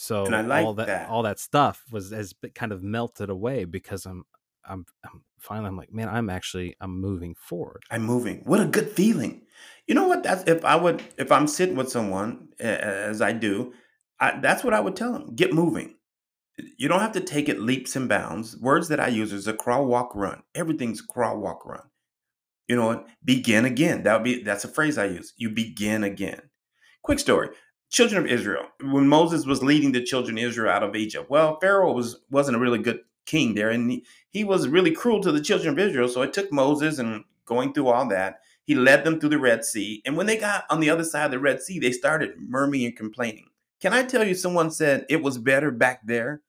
So 0.00 0.24
like 0.24 0.64
all 0.64 0.72
that, 0.74 0.86
that, 0.86 1.08
all 1.10 1.22
that 1.24 1.38
stuff 1.38 1.84
was 1.92 2.10
has 2.10 2.32
kind 2.54 2.72
of 2.72 2.82
melted 2.82 3.28
away 3.28 3.66
because 3.66 4.06
I'm 4.06 4.24
I'm 4.64 4.86
I'm 5.04 5.24
finally 5.38 5.68
I'm 5.68 5.76
like, 5.76 5.92
man, 5.92 6.08
I'm 6.08 6.30
actually 6.30 6.74
I'm 6.80 6.98
moving 6.98 7.34
forward. 7.34 7.82
I'm 7.90 8.04
moving. 8.04 8.40
What 8.46 8.60
a 8.60 8.64
good 8.64 8.88
feeling. 8.88 9.42
You 9.86 9.94
know 9.94 10.08
what? 10.08 10.22
That's 10.22 10.42
if 10.48 10.64
I 10.64 10.74
would 10.76 11.02
if 11.18 11.30
I'm 11.30 11.46
sitting 11.46 11.76
with 11.76 11.90
someone 11.90 12.48
as 12.58 13.20
I 13.20 13.32
do, 13.32 13.74
I, 14.18 14.40
that's 14.40 14.64
what 14.64 14.72
I 14.72 14.80
would 14.80 14.96
tell 14.96 15.12
them. 15.12 15.34
Get 15.36 15.52
moving. 15.52 15.96
You 16.78 16.88
don't 16.88 17.00
have 17.00 17.12
to 17.12 17.20
take 17.20 17.50
it 17.50 17.60
leaps 17.60 17.94
and 17.94 18.08
bounds. 18.08 18.56
Words 18.56 18.88
that 18.88 19.00
I 19.00 19.08
use 19.08 19.34
is 19.34 19.46
a 19.46 19.52
crawl, 19.52 19.84
walk, 19.84 20.12
run. 20.14 20.42
Everything's 20.54 21.02
crawl, 21.02 21.38
walk, 21.38 21.66
run. 21.66 21.82
You 22.68 22.76
know 22.76 22.86
what? 22.86 23.06
Begin 23.22 23.66
again. 23.66 24.04
That 24.04 24.14
would 24.14 24.24
be 24.24 24.42
that's 24.42 24.64
a 24.64 24.68
phrase 24.68 24.96
I 24.96 25.04
use. 25.04 25.34
You 25.36 25.50
begin 25.50 26.04
again. 26.04 26.40
Quick 27.02 27.18
story 27.18 27.50
children 27.90 28.24
of 28.24 28.30
Israel, 28.30 28.64
when 28.82 29.08
Moses 29.08 29.46
was 29.46 29.62
leading 29.62 29.92
the 29.92 30.02
children 30.02 30.38
of 30.38 30.44
Israel 30.44 30.72
out 30.72 30.82
of 30.82 30.96
Egypt, 30.96 31.28
well, 31.28 31.58
Pharaoh 31.60 31.92
was 31.92 32.16
wasn't 32.30 32.56
a 32.56 32.60
really 32.60 32.78
good 32.78 33.00
king 33.26 33.54
there, 33.54 33.70
and 33.70 33.90
he, 33.90 34.04
he 34.30 34.44
was 34.44 34.68
really 34.68 34.92
cruel 34.92 35.20
to 35.20 35.32
the 35.32 35.40
children 35.40 35.72
of 35.72 35.78
Israel. 35.78 36.08
So 36.08 36.22
it 36.22 36.32
took 36.32 36.52
Moses 36.52 36.98
and 36.98 37.24
going 37.44 37.72
through 37.72 37.88
all 37.88 38.08
that, 38.08 38.40
he 38.64 38.74
led 38.74 39.04
them 39.04 39.18
through 39.18 39.30
the 39.30 39.38
Red 39.38 39.64
Sea. 39.64 40.00
And 40.06 40.16
when 40.16 40.26
they 40.26 40.36
got 40.36 40.64
on 40.70 40.80
the 40.80 40.90
other 40.90 41.04
side 41.04 41.24
of 41.24 41.30
the 41.32 41.40
Red 41.40 41.60
Sea, 41.60 41.80
they 41.80 41.90
started 41.90 42.34
murmuring 42.38 42.84
and 42.84 42.96
complaining. 42.96 43.46
Can 43.80 43.92
I 43.92 44.04
tell 44.04 44.24
you, 44.24 44.34
someone 44.34 44.70
said 44.70 45.06
it 45.08 45.22
was 45.22 45.38
better 45.38 45.70
back 45.70 46.06
there. 46.06 46.42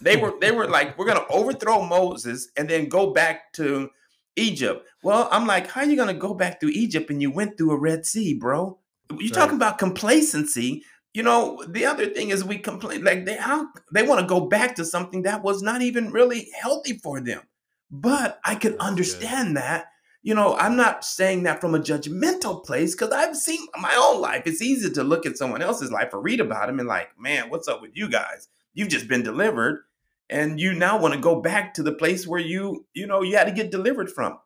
They 0.00 0.16
were 0.16 0.34
they 0.40 0.52
were 0.52 0.68
like, 0.68 0.96
we're 0.96 1.06
gonna 1.06 1.24
overthrow 1.30 1.84
Moses 1.84 2.48
and 2.56 2.68
then 2.68 2.88
go 2.88 3.12
back 3.12 3.52
to 3.54 3.90
Egypt. 4.36 4.86
Well, 5.02 5.28
I'm 5.32 5.46
like, 5.46 5.68
how 5.68 5.80
are 5.80 5.86
you 5.86 5.96
gonna 5.96 6.14
go 6.14 6.34
back 6.34 6.60
through 6.60 6.70
Egypt 6.70 7.10
and 7.10 7.20
you 7.20 7.30
went 7.30 7.56
through 7.56 7.72
a 7.72 7.78
Red 7.78 8.06
Sea, 8.06 8.34
bro? 8.34 8.78
You're 9.20 9.30
right. 9.30 9.34
talking 9.34 9.56
about 9.56 9.78
complacency. 9.78 10.84
You 11.14 11.22
know, 11.22 11.62
the 11.68 11.84
other 11.84 12.06
thing 12.06 12.30
is 12.30 12.44
we 12.44 12.58
complain 12.58 13.04
like 13.04 13.26
they 13.26 13.36
how 13.36 13.68
they 13.92 14.02
want 14.02 14.20
to 14.20 14.26
go 14.26 14.46
back 14.46 14.76
to 14.76 14.84
something 14.84 15.22
that 15.22 15.42
was 15.42 15.62
not 15.62 15.82
even 15.82 16.10
really 16.10 16.48
healthy 16.58 16.98
for 16.98 17.20
them. 17.20 17.42
But 17.90 18.40
I 18.44 18.54
can 18.54 18.78
understand 18.80 19.56
that. 19.56 19.86
You 20.22 20.34
know, 20.34 20.56
I'm 20.56 20.76
not 20.76 21.04
saying 21.04 21.42
that 21.42 21.60
from 21.60 21.74
a 21.74 21.80
judgmental 21.80 22.64
place 22.64 22.94
because 22.94 23.10
I've 23.10 23.36
seen 23.36 23.66
my 23.78 23.94
own 23.96 24.20
life. 24.20 24.44
It's 24.46 24.62
easy 24.62 24.90
to 24.90 25.04
look 25.04 25.26
at 25.26 25.36
someone 25.36 25.62
else's 25.62 25.90
life 25.90 26.14
or 26.14 26.22
read 26.22 26.40
about 26.40 26.68
them 26.68 26.78
and 26.78 26.88
like, 26.88 27.08
man, 27.18 27.50
what's 27.50 27.68
up 27.68 27.82
with 27.82 27.90
you 27.94 28.08
guys? 28.08 28.48
You've 28.72 28.88
just 28.88 29.08
been 29.08 29.22
delivered, 29.22 29.82
and 30.30 30.58
you 30.58 30.72
now 30.72 30.98
want 30.98 31.12
to 31.12 31.20
go 31.20 31.42
back 31.42 31.74
to 31.74 31.82
the 31.82 31.92
place 31.92 32.26
where 32.26 32.40
you, 32.40 32.86
you 32.94 33.06
know, 33.06 33.22
you 33.22 33.36
had 33.36 33.44
to 33.44 33.52
get 33.52 33.70
delivered 33.70 34.10
from. 34.10 34.38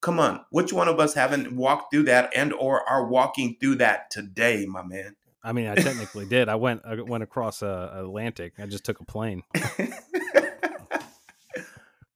Come 0.00 0.18
on, 0.18 0.44
which 0.50 0.72
one 0.72 0.88
of 0.88 0.98
us 0.98 1.14
haven't 1.14 1.52
walked 1.52 1.92
through 1.92 2.04
that 2.04 2.32
and 2.34 2.52
or 2.54 2.88
are 2.88 3.06
walking 3.06 3.56
through 3.60 3.76
that 3.76 4.10
today, 4.10 4.64
my 4.66 4.82
man? 4.82 5.16
I 5.42 5.52
mean, 5.52 5.66
I 5.66 5.74
technically 5.74 6.26
did. 6.26 6.48
I 6.48 6.54
went 6.54 6.82
I 6.84 7.00
went 7.00 7.22
across 7.22 7.62
uh, 7.62 7.90
Atlantic. 7.94 8.54
I 8.58 8.66
just 8.66 8.84
took 8.84 9.00
a 9.00 9.04
plane. 9.04 9.42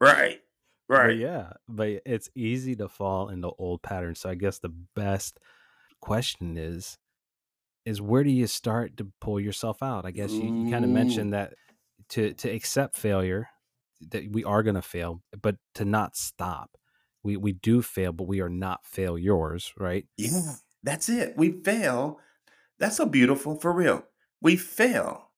right. 0.01 0.41
Right. 0.87 1.07
But 1.07 1.17
yeah, 1.17 1.53
but 1.67 2.03
it's 2.05 2.29
easy 2.35 2.77
to 2.77 2.91
fall 2.91 3.31
into 3.31 3.49
old 3.59 3.81
patterns. 3.81 4.21
So 4.21 4.29
I 4.29 4.35
guess 4.35 4.59
the 4.59 4.69
best 4.95 5.41
question 6.03 6.59
is 6.59 6.99
is 7.87 8.03
where 8.03 8.23
do 8.23 8.31
you 8.31 8.47
start 8.47 8.99
to 8.99 9.11
pull 9.19 9.41
yourself 9.41 9.83
out? 9.83 10.05
I 10.05 10.11
guess 10.11 10.31
you, 10.33 10.45
you 10.45 10.71
kind 10.71 10.85
of 10.85 10.91
mentioned 10.91 11.33
that 11.33 11.55
to 12.11 12.35
to 12.35 12.51
accept 12.51 12.97
failure 12.97 13.49
that 14.11 14.31
we 14.31 14.45
are 14.45 14.63
going 14.63 14.75
to 14.75 14.83
fail, 14.83 15.23
but 15.41 15.57
to 15.77 15.87
not 15.87 16.17
stop 16.17 16.77
we 17.25 17.37
we 17.37 17.53
do 17.53 17.83
fail, 17.83 18.13
but 18.13 18.29
we 18.29 18.41
are 18.41 18.49
not 18.49 18.87
failures, 18.87 19.73
right? 19.79 20.07
Yeah, 20.17 20.55
that's 20.83 21.09
it. 21.09 21.37
We 21.37 21.51
fail. 21.63 22.21
That's 22.79 22.97
so 22.97 23.07
beautiful 23.07 23.57
for 23.59 23.73
real. 23.73 24.05
We 24.41 24.57
fail. 24.57 25.31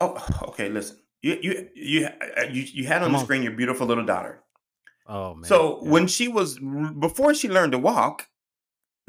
Oh, 0.00 0.24
okay. 0.48 0.68
Listen, 0.68 0.98
you 1.20 1.38
you 1.42 1.68
you 1.74 2.06
uh, 2.06 2.44
you, 2.50 2.62
you 2.62 2.86
had 2.86 3.02
on 3.02 3.10
Come 3.10 3.12
the 3.14 3.18
screen 3.24 3.42
your 3.42 3.52
beautiful 3.52 3.86
little 3.86 4.04
daughter. 4.06 4.42
Oh 5.06 5.34
man. 5.34 5.44
So 5.44 5.80
yeah. 5.82 5.90
when 5.90 6.06
she 6.06 6.28
was 6.28 6.58
before 6.58 7.34
she 7.34 7.48
learned 7.48 7.72
to 7.72 7.78
walk, 7.78 8.28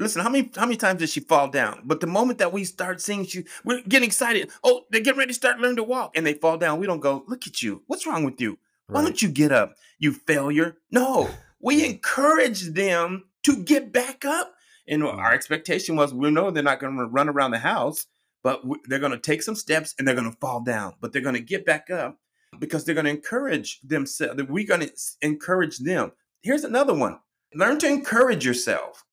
Listen, 0.00 0.22
how 0.22 0.30
many 0.30 0.50
how 0.56 0.64
many 0.64 0.78
times 0.78 1.00
did 1.00 1.10
she 1.10 1.20
fall 1.20 1.48
down? 1.48 1.82
But 1.84 2.00
the 2.00 2.06
moment 2.06 2.38
that 2.38 2.54
we 2.54 2.64
start 2.64 3.02
seeing 3.02 3.26
she, 3.26 3.44
we're 3.64 3.82
getting 3.82 4.06
excited. 4.08 4.50
Oh, 4.64 4.84
they're 4.90 5.02
getting 5.02 5.18
ready 5.18 5.28
to 5.28 5.34
start 5.34 5.60
learning 5.60 5.76
to 5.76 5.82
walk, 5.82 6.16
and 6.16 6.24
they 6.26 6.32
fall 6.32 6.56
down. 6.56 6.80
We 6.80 6.86
don't 6.86 7.00
go, 7.00 7.22
look 7.28 7.46
at 7.46 7.62
you. 7.62 7.82
What's 7.86 8.06
wrong 8.06 8.24
with 8.24 8.40
you? 8.40 8.58
Why 8.86 9.00
Right. 9.00 9.04
don't 9.08 9.20
you 9.20 9.28
get 9.28 9.52
up? 9.52 9.74
You 9.98 10.12
failure. 10.12 10.78
No, 10.90 11.28
we 11.60 11.84
encourage 11.84 12.62
them 12.72 13.24
to 13.44 13.62
get 13.62 13.92
back 13.92 14.24
up. 14.24 14.54
And 14.88 15.02
Mm. 15.02 15.16
our 15.18 15.32
expectation 15.32 15.96
was, 15.96 16.12
we 16.12 16.30
know 16.30 16.50
they're 16.50 16.62
not 16.62 16.80
going 16.80 16.96
to 16.96 17.04
run 17.04 17.28
around 17.28 17.52
the 17.52 17.58
house, 17.58 18.06
but 18.42 18.62
they're 18.86 18.98
going 18.98 19.12
to 19.12 19.18
take 19.18 19.42
some 19.42 19.54
steps 19.54 19.94
and 19.98 20.06
they're 20.08 20.14
going 20.14 20.30
to 20.30 20.36
fall 20.38 20.60
down, 20.62 20.94
but 21.00 21.12
they're 21.12 21.22
going 21.22 21.34
to 21.34 21.40
get 21.40 21.64
back 21.66 21.90
up 21.90 22.18
because 22.58 22.84
they're 22.84 22.94
going 22.94 23.04
to 23.04 23.10
encourage 23.10 23.80
themselves. 23.82 24.42
We're 24.48 24.66
going 24.66 24.80
to 24.80 24.92
encourage 25.22 25.78
them. 25.78 26.12
Here's 26.42 26.64
another 26.64 26.94
one 26.94 27.20
learn 27.54 27.78
to 27.80 27.86
encourage 27.88 28.44
yourself. 28.46 29.04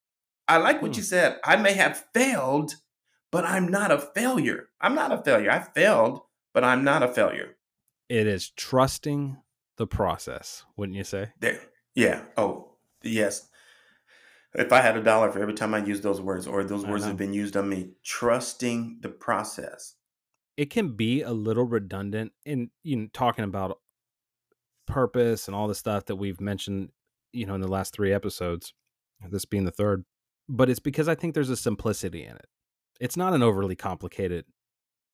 I 0.48 0.58
like 0.58 0.82
what 0.82 0.92
Hmm. 0.92 0.98
you 1.00 1.04
said. 1.04 1.40
I 1.44 1.56
may 1.58 1.74
have 1.74 2.06
failed, 2.14 2.76
but 3.32 3.44
I'm 3.46 3.68
not 3.68 3.92
a 3.92 3.98
failure. 4.00 4.70
I'm 4.80 4.96
not 4.96 5.12
a 5.12 5.22
failure. 5.22 5.52
I 5.52 5.60
failed, 5.60 6.22
but 6.54 6.64
I'm 6.64 6.84
not 6.84 7.04
a 7.04 7.08
failure. 7.12 7.58
It 8.10 8.26
is 8.28 8.50
trusting 8.52 9.38
the 9.76 9.88
process, 9.88 10.64
wouldn't 10.78 10.98
you 10.98 11.04
say? 11.04 11.34
There. 11.40 11.60
Yeah. 11.98 12.22
Oh, 12.38 12.74
yes. 13.02 13.48
If 14.54 14.72
I 14.72 14.82
had 14.82 14.96
a 14.96 15.04
dollar 15.04 15.32
for 15.32 15.40
every 15.40 15.56
time 15.56 15.74
I 15.74 15.84
use 15.84 16.02
those 16.02 16.22
words, 16.22 16.46
or 16.48 16.64
those 16.64 16.86
I 16.86 16.90
words 16.92 17.04
know. 17.04 17.10
have 17.10 17.18
been 17.18 17.34
used 17.34 17.58
on 17.58 17.68
me, 17.68 17.90
trusting 18.06 19.00
the 19.02 19.10
process. 19.10 19.96
It 20.56 20.70
can 20.70 20.96
be 20.96 21.24
a 21.24 21.32
little 21.32 21.66
redundant 21.66 22.32
in 22.46 22.70
you 22.84 22.96
know 22.96 23.08
talking 23.14 23.44
about 23.44 23.80
purpose 24.86 25.48
and 25.48 25.56
all 25.56 25.68
the 25.68 25.76
stuff 25.76 26.06
that 26.06 26.16
we've 26.16 26.40
mentioned, 26.40 26.90
you 27.34 27.46
know, 27.46 27.56
in 27.56 27.62
the 27.62 27.68
last 27.68 27.94
three 27.94 28.14
episodes, 28.14 28.74
this 29.30 29.46
being 29.46 29.66
the 29.66 29.72
third. 29.72 30.06
But 30.48 30.70
it's 30.70 30.80
because 30.80 31.08
I 31.10 31.16
think 31.16 31.34
there's 31.34 31.50
a 31.50 31.58
simplicity 31.58 32.24
in 32.24 32.36
it. 32.36 32.46
It's 33.02 33.18
not 33.18 33.34
an 33.34 33.44
overly 33.44 33.76
complicated 33.76 34.46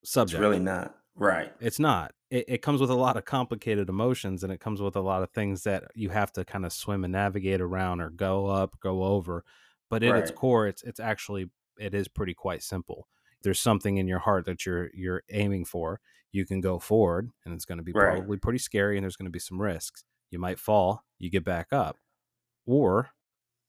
It's 0.03 0.11
subject. 0.11 0.39
really 0.41 0.59
not. 0.59 0.95
Right. 1.15 1.51
It's 1.59 1.79
not. 1.79 2.11
It, 2.33 2.45
it 2.49 2.63
comes 2.63 2.81
with 2.81 2.89
a 2.89 2.95
lot 2.95 3.17
of 3.17 3.25
complicated 3.25 3.89
emotions 3.89 4.43
and 4.43 4.51
it 4.51 4.59
comes 4.59 4.81
with 4.81 4.95
a 4.95 5.01
lot 5.01 5.23
of 5.23 5.31
things 5.31 5.63
that 5.63 5.85
you 5.95 6.09
have 6.09 6.31
to 6.33 6.45
kind 6.45 6.65
of 6.65 6.73
swim 6.73 7.05
and 7.05 7.13
navigate 7.13 7.61
around 7.61 8.01
or 8.01 8.09
go 8.09 8.47
up, 8.47 8.79
go 8.81 9.03
over. 9.03 9.45
But 9.89 10.03
at 10.03 10.17
its 10.17 10.31
core, 10.31 10.67
it's 10.67 10.83
it's 10.83 10.99
actually 10.99 11.51
it 11.79 11.93
is 11.93 12.07
pretty 12.07 12.33
quite 12.33 12.63
simple. 12.63 13.07
There's 13.43 13.59
something 13.61 13.97
in 13.97 14.07
your 14.07 14.19
heart 14.19 14.45
that 14.45 14.65
you're 14.65 14.89
you're 14.95 15.23
aiming 15.31 15.65
for. 15.65 16.01
You 16.31 16.45
can 16.47 16.61
go 16.61 16.79
forward 16.79 17.29
and 17.45 17.53
it's 17.53 17.65
going 17.65 17.77
to 17.79 17.83
be 17.83 17.93
Right. 17.93 18.03
probably 18.05 18.37
pretty 18.37 18.59
scary 18.59 18.97
and 18.97 19.03
there's 19.05 19.17
going 19.17 19.27
to 19.27 19.31
be 19.31 19.39
some 19.39 19.61
risks. 19.61 20.03
You 20.31 20.39
might 20.39 20.59
fall, 20.59 21.05
you 21.19 21.29
get 21.29 21.45
back 21.45 21.71
up. 21.71 21.99
Or 22.65 23.11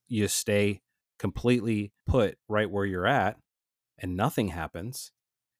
you 0.08 0.28
stay 0.28 0.82
completely 1.18 1.92
put 2.06 2.38
right 2.48 2.70
where 2.70 2.86
you're 2.86 3.06
at 3.06 3.38
and 3.98 4.16
nothing 4.16 4.48
happens 4.48 5.12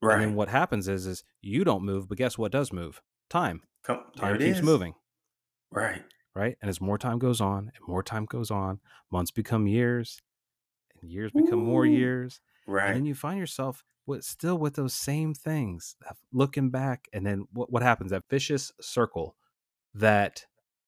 Right. 0.04 0.20
then 0.20 0.34
what 0.34 0.48
happens 0.48 0.88
is 0.88 1.06
is 1.06 1.24
you 1.42 1.64
don't 1.64 1.84
move, 1.84 2.08
but 2.08 2.18
guess 2.18 2.38
what 2.38 2.52
does 2.52 2.72
move? 2.72 3.02
Time. 3.30 3.62
Come, 3.84 4.10
Time 4.16 4.38
keeps 4.38 4.60
is. 4.60 4.62
moving, 4.62 4.94
Right. 5.70 6.04
right? 6.34 6.56
And 6.60 6.68
as 6.68 6.80
more 6.80 6.98
time 6.98 7.18
goes 7.18 7.40
on 7.40 7.70
and 7.74 7.86
more 7.88 8.02
time 8.02 8.24
goes 8.26 8.50
on, 8.50 8.80
months 9.10 9.30
become 9.30 9.66
years, 9.66 10.18
and 11.00 11.10
years 11.10 11.32
become 11.32 11.60
more 11.60 11.86
Ooh. 11.86 11.86
years, 11.86 12.40
and 12.86 12.94
Right. 12.94 12.96
then 12.96 13.06
you 13.06 13.14
find 13.14 13.38
yourself 13.38 13.84
with 14.06 14.24
still 14.24 14.58
with 14.58 14.74
those 14.76 14.94
same 14.94 15.34
things, 15.34 15.96
looking 16.32 16.70
back, 16.70 17.08
and 17.12 17.26
then 17.26 17.46
what 17.52 17.72
what 17.72 17.82
happens? 17.82 18.12
That 18.12 18.24
vicious 18.30 18.72
circle 18.80 19.36
that 19.94 20.46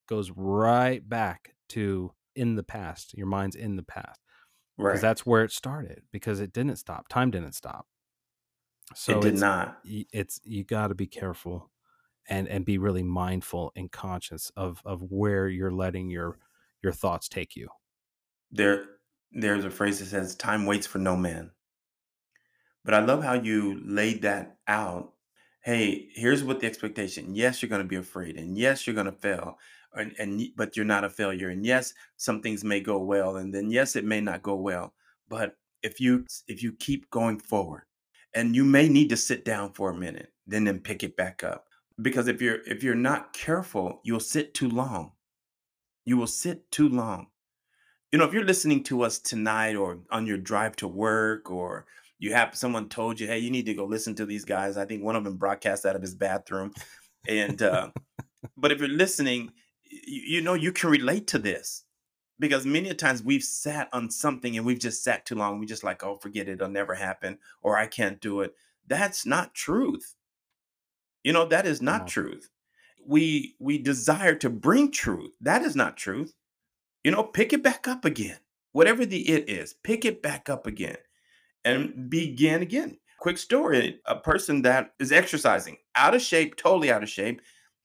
goes 0.08 0.32
right 0.32 1.08
back 1.08 1.56
to 1.70 2.12
in 2.36 2.56
the 2.56 2.64
past. 2.64 3.14
Your 3.16 3.26
mind's 3.28 3.56
in 3.56 3.76
the 3.76 3.84
past 3.84 4.20
Right. 4.78 4.92
because 4.92 5.02
that's 5.02 5.26
where 5.26 5.44
it 5.44 5.52
started. 5.52 6.04
Because 6.12 6.40
it 6.40 6.52
didn't 6.52 6.76
stop. 6.76 7.08
Time 7.08 7.30
didn't 7.32 7.54
stop. 7.54 7.86
So 8.94 9.18
it 9.18 9.22
did 9.22 9.32
it's 9.34 9.40
not. 9.40 9.78
it's 9.84 10.40
you 10.44 10.64
got 10.64 10.88
to 10.88 10.94
be 10.94 11.06
careful 11.06 11.70
and 12.28 12.48
and 12.48 12.64
be 12.64 12.78
really 12.78 13.02
mindful 13.02 13.72
and 13.76 13.90
conscious 13.90 14.50
of 14.56 14.80
of 14.84 15.02
where 15.10 15.48
you're 15.48 15.72
letting 15.72 16.08
your 16.10 16.38
your 16.82 16.92
thoughts 16.92 17.28
take 17.28 17.56
you 17.56 17.68
There, 18.50 18.84
there's 19.32 19.64
a 19.64 19.70
phrase 19.70 19.98
that 19.98 20.06
says, 20.06 20.34
"Time 20.36 20.66
waits 20.66 20.86
for 20.86 20.98
no 20.98 21.16
man." 21.16 21.50
But 22.84 22.94
I 22.94 23.00
love 23.00 23.22
how 23.24 23.34
you 23.34 23.80
laid 23.84 24.22
that 24.22 24.58
out. 24.68 25.12
Hey, 25.62 26.08
here's 26.14 26.44
what 26.44 26.60
the 26.60 26.66
expectation. 26.66 27.34
Yes, 27.34 27.60
you're 27.60 27.68
going 27.68 27.82
to 27.82 27.88
be 27.88 27.96
afraid, 27.96 28.36
and 28.36 28.56
yes, 28.56 28.86
you're 28.86 28.94
going 28.94 29.06
to 29.06 29.12
fail, 29.12 29.58
and, 29.94 30.14
and 30.18 30.42
but 30.56 30.76
you're 30.76 30.86
not 30.86 31.04
a 31.04 31.10
failure. 31.10 31.48
And 31.50 31.66
yes, 31.66 31.92
some 32.16 32.40
things 32.42 32.62
may 32.64 32.80
go 32.80 32.98
well, 33.00 33.36
and 33.36 33.52
then 33.52 33.70
yes, 33.70 33.96
it 33.96 34.04
may 34.04 34.20
not 34.20 34.42
go 34.42 34.54
well. 34.56 34.94
But 35.28 35.56
if 35.82 36.00
you 36.00 36.26
if 36.48 36.62
you 36.62 36.72
keep 36.72 37.10
going 37.10 37.38
forward, 37.40 37.84
and 38.36 38.54
you 38.54 38.64
may 38.64 38.88
need 38.88 39.08
to 39.08 39.16
sit 39.16 39.44
down 39.44 39.72
for 39.72 39.90
a 39.90 39.96
minute, 39.96 40.32
then 40.46 40.64
then 40.64 40.78
pick 40.78 41.02
it 41.02 41.16
back 41.16 41.42
up. 41.42 41.66
Because 42.00 42.28
if 42.28 42.40
you're 42.40 42.60
if 42.66 42.84
you're 42.84 42.94
not 42.94 43.32
careful, 43.32 44.00
you'll 44.04 44.20
sit 44.20 44.54
too 44.54 44.68
long. 44.68 45.12
You 46.04 46.16
will 46.16 46.28
sit 46.28 46.70
too 46.70 46.88
long 46.88 47.26
you 48.12 48.18
know, 48.18 48.24
if 48.24 48.32
you're 48.32 48.44
listening 48.44 48.82
to 48.84 49.02
us 49.02 49.18
tonight 49.18 49.76
or 49.76 49.98
on 50.10 50.26
your 50.26 50.38
drive 50.38 50.76
to 50.76 50.88
work 50.88 51.50
or 51.50 51.86
you 52.18 52.32
have 52.32 52.56
someone 52.56 52.88
told 52.88 53.20
you, 53.20 53.26
hey, 53.26 53.38
you 53.38 53.50
need 53.50 53.66
to 53.66 53.74
go 53.74 53.84
listen 53.84 54.14
to 54.14 54.26
these 54.26 54.44
guys. 54.44 54.76
I 54.76 54.86
think 54.86 55.02
one 55.02 55.16
of 55.16 55.24
them 55.24 55.36
broadcast 55.36 55.84
out 55.84 55.96
of 55.96 56.02
his 56.02 56.14
bathroom. 56.14 56.72
And 57.28 57.60
uh, 57.60 57.90
but 58.56 58.72
if 58.72 58.78
you're 58.78 58.88
listening, 58.88 59.52
you, 59.84 60.22
you 60.36 60.40
know 60.40 60.54
you 60.54 60.72
can 60.72 60.90
relate 60.90 61.26
to 61.28 61.38
this 61.38 61.84
because 62.38 62.66
many 62.66 62.88
a 62.90 62.94
times 62.94 63.22
we've 63.22 63.42
sat 63.42 63.88
on 63.92 64.10
something 64.10 64.56
and 64.56 64.66
we've 64.66 64.78
just 64.78 65.02
sat 65.02 65.24
too 65.26 65.34
long. 65.34 65.58
We 65.58 65.66
just 65.66 65.84
like, 65.84 66.02
oh, 66.04 66.16
forget 66.16 66.48
it, 66.48 66.52
it'll 66.52 66.68
never 66.68 66.94
happen, 66.94 67.38
or 67.62 67.76
I 67.78 67.86
can't 67.86 68.20
do 68.20 68.40
it. 68.42 68.54
That's 68.86 69.26
not 69.26 69.54
truth. 69.54 70.14
You 71.24 71.32
know, 71.32 71.46
that 71.46 71.66
is 71.66 71.82
not 71.82 72.02
No. 72.02 72.06
truth. 72.06 72.50
We 73.04 73.56
we 73.58 73.78
desire 73.78 74.34
to 74.36 74.50
bring 74.50 74.90
truth. 74.90 75.32
That 75.40 75.62
is 75.62 75.76
not 75.76 75.96
truth. 75.96 76.34
You 77.04 77.10
know, 77.12 77.22
pick 77.22 77.52
it 77.52 77.62
back 77.62 77.88
up 77.88 78.04
again. 78.04 78.38
Whatever 78.72 79.06
the 79.06 79.28
it 79.28 79.48
is, 79.48 79.74
pick 79.74 80.04
it 80.04 80.22
back 80.22 80.48
up 80.48 80.66
again 80.66 80.96
and 81.64 82.10
begin 82.10 82.62
again. 82.62 82.98
Quick 83.18 83.38
story 83.38 84.00
a 84.06 84.16
person 84.16 84.62
that 84.62 84.94
is 84.98 85.12
exercising, 85.12 85.78
out 85.94 86.14
of 86.14 86.22
shape, 86.22 86.56
totally 86.56 86.90
out 86.90 87.02
of 87.02 87.08
shape, 87.08 87.40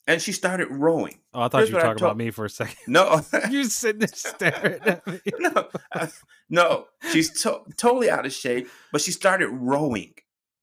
and 0.08 0.22
she 0.22 0.32
started 0.32 0.68
rowing. 0.70 1.20
oh 1.34 1.42
i 1.42 1.48
thought 1.48 1.60
Here's 1.60 1.70
you 1.70 1.76
were 1.76 1.82
talking 1.82 2.04
about 2.04 2.18
me 2.18 2.32
for 2.32 2.46
a 2.46 2.50
second 2.50 2.76
No, 2.88 3.22
you're 3.50 3.66
sitting 3.66 4.00
there 4.00 4.08
staring 4.14 4.82
at 4.84 5.06
me 5.08 5.20
no, 5.40 5.70
uh, 5.92 6.08
no, 6.50 6.86
she's 7.12 7.42
to- 7.44 7.62
totally 7.78 8.10
out 8.10 8.26
of 8.26 8.34
shape, 8.34 8.68
but 8.92 9.02
she 9.02 9.12
started 9.12 9.48
rowing. 9.50 10.14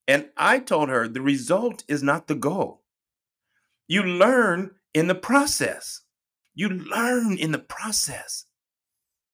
And 0.07 0.29
I 0.37 0.59
told 0.59 0.88
her 0.88 1.07
the 1.07 1.20
result 1.20 1.85
is 1.88 2.03
not 2.03 2.27
the 2.29 2.35
goal. 2.35 2.83
You 3.87 4.03
learn 4.03 4.72
in 4.94 5.07
the 5.07 5.14
process. 5.14 6.01
You 6.55 6.68
learn 6.70 7.37
in 7.38 7.53
the 7.53 7.59
process. 7.59 8.46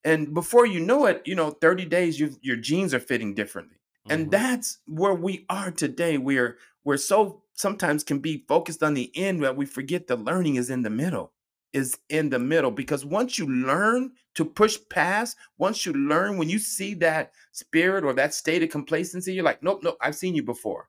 And 0.04 0.34
before 0.34 0.66
you 0.66 0.80
know 0.80 1.06
it, 1.06 1.22
you 1.24 1.34
know, 1.34 1.50
30 1.50 1.86
days, 1.86 2.18
you, 2.20 2.36
your 2.42 2.56
jeans 2.56 2.92
are 2.92 3.00
fitting 3.00 3.34
differently. 3.34 3.76
And 4.10 4.26
Mhm. 4.26 4.30
that's 4.32 4.78
where 4.86 5.14
we 5.14 5.46
are 5.48 5.70
today. 5.70 6.18
We're 6.18 6.58
we're 6.84 6.98
so 6.98 7.43
sometimes 7.54 8.04
can 8.04 8.18
be 8.18 8.44
focused 8.46 8.82
on 8.82 8.94
the 8.94 9.10
end 9.16 9.42
that 9.42 9.56
we 9.56 9.66
forget 9.66 10.06
the 10.06 10.16
learning 10.16 10.56
is 10.56 10.70
in 10.70 10.82
the 10.82 10.90
middle. 10.90 11.32
Is 11.72 11.98
in 12.08 12.30
the 12.30 12.38
middle 12.38 12.70
because 12.70 13.04
once 13.04 13.36
you 13.36 13.46
learn 13.48 14.12
to 14.36 14.44
push 14.44 14.78
past, 14.90 15.36
once 15.58 15.84
you 15.84 15.92
learn 15.92 16.36
when 16.36 16.48
you 16.48 16.60
see 16.60 16.94
that 16.94 17.32
spirit 17.50 18.04
or 18.04 18.12
that 18.12 18.32
state 18.34 18.62
of 18.62 18.70
complacency, 18.70 19.34
you're 19.34 19.44
like, 19.44 19.62
nope, 19.62 19.80
nope, 19.82 19.96
I've 20.00 20.14
seen 20.14 20.36
you 20.36 20.44
before. 20.44 20.88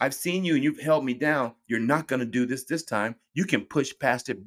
I've 0.00 0.14
seen 0.14 0.44
you 0.44 0.56
and 0.56 0.64
you've 0.64 0.80
held 0.80 1.04
me 1.04 1.14
down. 1.14 1.54
You're 1.68 1.78
not 1.78 2.08
going 2.08 2.18
to 2.18 2.26
do 2.26 2.46
this 2.46 2.64
this 2.64 2.82
time. 2.82 3.14
You 3.34 3.44
can 3.44 3.60
push 3.64 3.92
past 4.00 4.28
it 4.28 4.38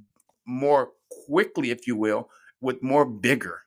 more 0.46 0.92
quickly, 1.26 1.72
if 1.72 1.88
you 1.88 1.96
will, 1.96 2.30
with 2.60 2.84
more 2.84 3.06
vigor. 3.06 3.62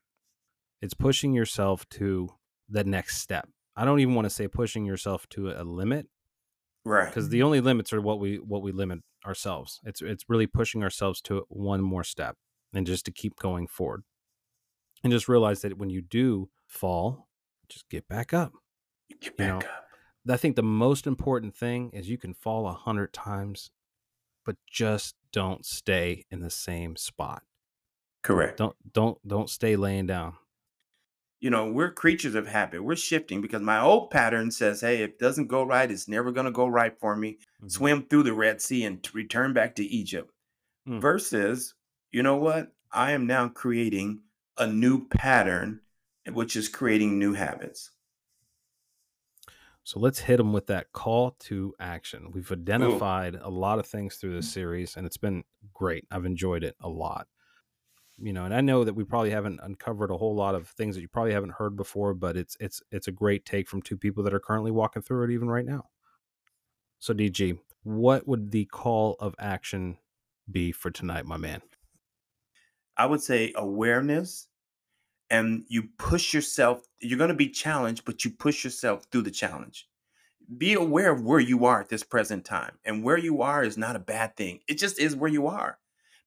it's 0.82 0.94
pushing 0.94 1.32
yourself 1.32 1.88
to 1.88 2.28
the 2.68 2.84
next 2.84 3.18
step 3.18 3.48
i 3.76 3.84
don't 3.84 4.00
even 4.00 4.14
want 4.14 4.24
to 4.26 4.30
say 4.30 4.46
pushing 4.48 4.84
yourself 4.84 5.28
to 5.28 5.50
a 5.50 5.62
limit 5.64 6.06
Right. 6.84 7.06
because 7.08 7.28
the 7.28 7.42
only 7.42 7.60
limits 7.60 7.92
are 7.92 8.00
what 8.00 8.20
we 8.20 8.36
what 8.38 8.62
we 8.62 8.72
limit 8.72 9.00
ourselves 9.26 9.80
it's 9.84 10.00
it's 10.00 10.24
really 10.28 10.46
pushing 10.46 10.82
ourselves 10.82 11.20
to 11.22 11.44
one 11.48 11.82
more 11.82 12.04
step 12.04 12.36
and 12.72 12.86
just 12.86 13.04
to 13.04 13.10
keep 13.12 13.36
going 13.36 13.66
forward 13.66 14.02
and 15.04 15.12
just 15.12 15.28
realize 15.28 15.60
that 15.62 15.76
when 15.78 15.90
you 15.90 16.00
do 16.00 16.48
fall 16.66 17.28
just 17.68 17.88
get 17.90 18.08
back 18.08 18.32
up 18.32 18.52
You 19.08 19.16
get 19.16 19.26
you 19.26 19.36
back 19.36 19.48
know, 19.48 19.58
up. 19.58 19.84
i 20.30 20.36
think 20.38 20.56
the 20.56 20.62
most 20.62 21.06
important 21.06 21.54
thing 21.54 21.90
is 21.92 22.08
you 22.08 22.16
can 22.18 22.32
fall 22.32 22.66
a 22.66 22.72
hundred 22.72 23.12
times 23.12 23.70
but 24.46 24.56
just 24.70 25.16
don't 25.32 25.66
stay 25.66 26.24
in 26.30 26.40
the 26.40 26.50
same 26.50 26.96
spot 26.96 27.42
Correct. 28.22 28.56
don't 28.56 28.76
don't 28.92 29.18
don't 29.28 29.50
stay 29.50 29.76
laying 29.76 30.06
down 30.06 30.34
you 31.40 31.48
know, 31.48 31.70
we're 31.70 31.90
creatures 31.90 32.34
of 32.34 32.46
habit. 32.46 32.84
We're 32.84 32.96
shifting 32.96 33.40
because 33.40 33.62
my 33.62 33.80
old 33.80 34.10
pattern 34.10 34.50
says, 34.50 34.82
hey, 34.82 35.02
if 35.02 35.10
it 35.10 35.18
doesn't 35.18 35.48
go 35.48 35.62
right, 35.62 35.90
it's 35.90 36.06
never 36.06 36.30
going 36.30 36.44
to 36.44 36.52
go 36.52 36.66
right 36.66 36.96
for 37.00 37.16
me. 37.16 37.38
Mhm. 37.62 37.70
Swim 37.70 38.06
through 38.06 38.24
the 38.24 38.34
Red 38.34 38.60
Sea 38.60 38.84
and 38.84 39.06
return 39.14 39.52
back 39.52 39.74
to 39.76 39.84
Egypt. 39.84 40.32
Mm. 40.86 41.00
Versus, 41.00 41.74
you 42.10 42.22
know 42.22 42.36
what? 42.36 42.72
I 42.92 43.12
am 43.12 43.26
now 43.26 43.48
creating 43.48 44.22
a 44.58 44.66
new 44.66 45.06
pattern, 45.08 45.80
which 46.30 46.56
is 46.56 46.68
creating 46.68 47.18
new 47.18 47.34
habits. 47.34 47.90
So 49.82 49.98
let's 49.98 50.20
hit 50.20 50.36
them 50.36 50.52
with 50.52 50.66
that 50.66 50.92
call 50.92 51.32
to 51.40 51.74
action. 51.80 52.30
We've 52.32 52.52
identified 52.52 53.34
Ooh. 53.34 53.40
a 53.42 53.50
lot 53.50 53.78
of 53.78 53.86
things 53.86 54.16
through 54.16 54.34
this 54.34 54.52
series, 54.52 54.96
and 54.96 55.06
it's 55.06 55.16
been 55.16 55.44
great. 55.72 56.06
I've 56.10 56.26
enjoyed 56.26 56.64
it 56.64 56.76
a 56.80 56.88
lot. 56.88 57.28
You 58.22 58.34
know, 58.34 58.44
and 58.44 58.54
I 58.54 58.60
know 58.60 58.84
that 58.84 58.94
we 58.94 59.04
probably 59.04 59.30
haven't 59.30 59.60
uncovered 59.62 60.10
a 60.10 60.16
whole 60.16 60.34
lot 60.34 60.54
of 60.54 60.68
things 60.68 60.94
that 60.94 61.00
you 61.00 61.08
probably 61.08 61.32
haven't 61.32 61.54
heard 61.54 61.74
before, 61.74 62.12
but 62.12 62.36
it's 62.36 62.56
it's 62.60 62.82
it's 62.90 63.08
a 63.08 63.12
great 63.12 63.46
take 63.46 63.68
from 63.68 63.80
two 63.80 63.96
people 63.96 64.22
that 64.24 64.34
are 64.34 64.40
currently 64.40 64.70
walking 64.70 65.02
through 65.02 65.24
it 65.24 65.32
even 65.32 65.48
right 65.48 65.64
now. 65.64 65.84
So 66.98 67.14
DG, 67.14 67.58
what 67.82 68.28
would 68.28 68.50
the 68.50 68.66
call 68.66 69.16
of 69.20 69.34
action 69.38 69.96
be 70.50 70.70
for 70.70 70.90
tonight, 70.90 71.24
my 71.24 71.38
man? 71.38 71.62
I 72.96 73.06
would 73.06 73.22
say 73.22 73.54
awareness 73.56 74.48
and 75.30 75.64
you 75.68 75.84
push 75.96 76.34
yourself. 76.34 76.82
You're 77.00 77.18
going 77.18 77.28
to 77.28 77.34
be 77.34 77.48
challenged, 77.48 78.04
but 78.04 78.24
you 78.24 78.30
push 78.30 78.64
yourself 78.64 79.06
through 79.10 79.22
the 79.22 79.30
challenge. 79.30 79.88
Be 80.58 80.74
aware 80.74 81.12
of 81.12 81.24
where 81.24 81.40
you 81.40 81.64
are 81.64 81.80
at 81.80 81.88
this 81.88 82.02
present 82.02 82.44
time. 82.44 82.78
And 82.84 83.04
where 83.04 83.16
you 83.16 83.40
are 83.40 83.62
is 83.62 83.78
not 83.78 83.96
a 83.96 84.00
bad 84.00 84.36
thing. 84.36 84.60
It 84.68 84.74
just 84.78 84.98
is 84.98 85.16
where 85.16 85.30
you 85.30 85.46
are. 85.46 85.78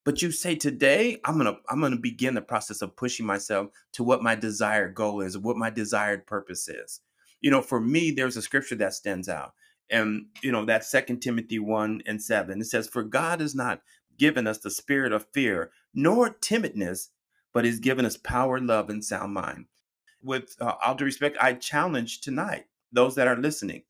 But 0.06 0.22
you 0.22 0.32
say 0.32 0.56
today, 0.56 1.20
I'm 1.24 1.38
gonna 1.38 1.58
I'm 1.70 1.80
gonna 1.80 1.98
begin 1.98 2.34
the 2.34 2.42
process 2.42 2.82
of 2.82 2.96
pushing 2.96 3.26
myself 3.26 3.70
to 3.94 4.04
what 4.04 4.24
my 4.24 4.36
desired 4.36 4.96
goal 4.96 5.22
is, 5.22 5.38
what 5.38 5.58
my 5.58 5.70
desired 5.70 6.28
purpose 6.28 6.68
is. 6.68 7.02
You 7.42 7.52
know, 7.52 7.62
for 7.62 7.80
me, 7.80 8.12
there's 8.12 8.38
a 8.38 8.42
scripture 8.42 8.76
that 8.76 8.94
stands 8.94 9.30
out. 9.30 9.54
And 9.90 10.26
you 10.42 10.52
know, 10.52 10.66
that 10.66 10.84
second 10.84 11.22
Timothy 11.22 11.60
1 11.60 12.04
and 12.06 12.22
7. 12.22 12.60
It 12.60 12.66
says, 12.66 12.88
For 12.88 13.04
God 13.04 13.40
has 13.42 13.56
not 13.56 13.82
given 14.18 14.48
us 14.48 14.60
the 14.60 14.70
spirit 14.70 15.14
of 15.14 15.28
fear, 15.34 15.72
nor 15.94 16.32
timidness, 16.32 17.10
but 17.54 17.66
He's 17.66 17.80
given 17.80 18.06
us 18.06 18.18
power, 18.18 18.60
love, 18.60 18.90
and 18.90 19.04
sound 19.04 19.34
mind. 19.34 19.66
With 20.22 20.56
uh, 20.60 20.74
all 20.84 20.96
due 20.96 21.06
respect, 21.06 21.38
I 21.40 21.54
challenge 21.54 22.22
tonight 22.22 22.66
those 22.92 23.16
that 23.16 23.28
are 23.28 23.38
listening. 23.38 23.84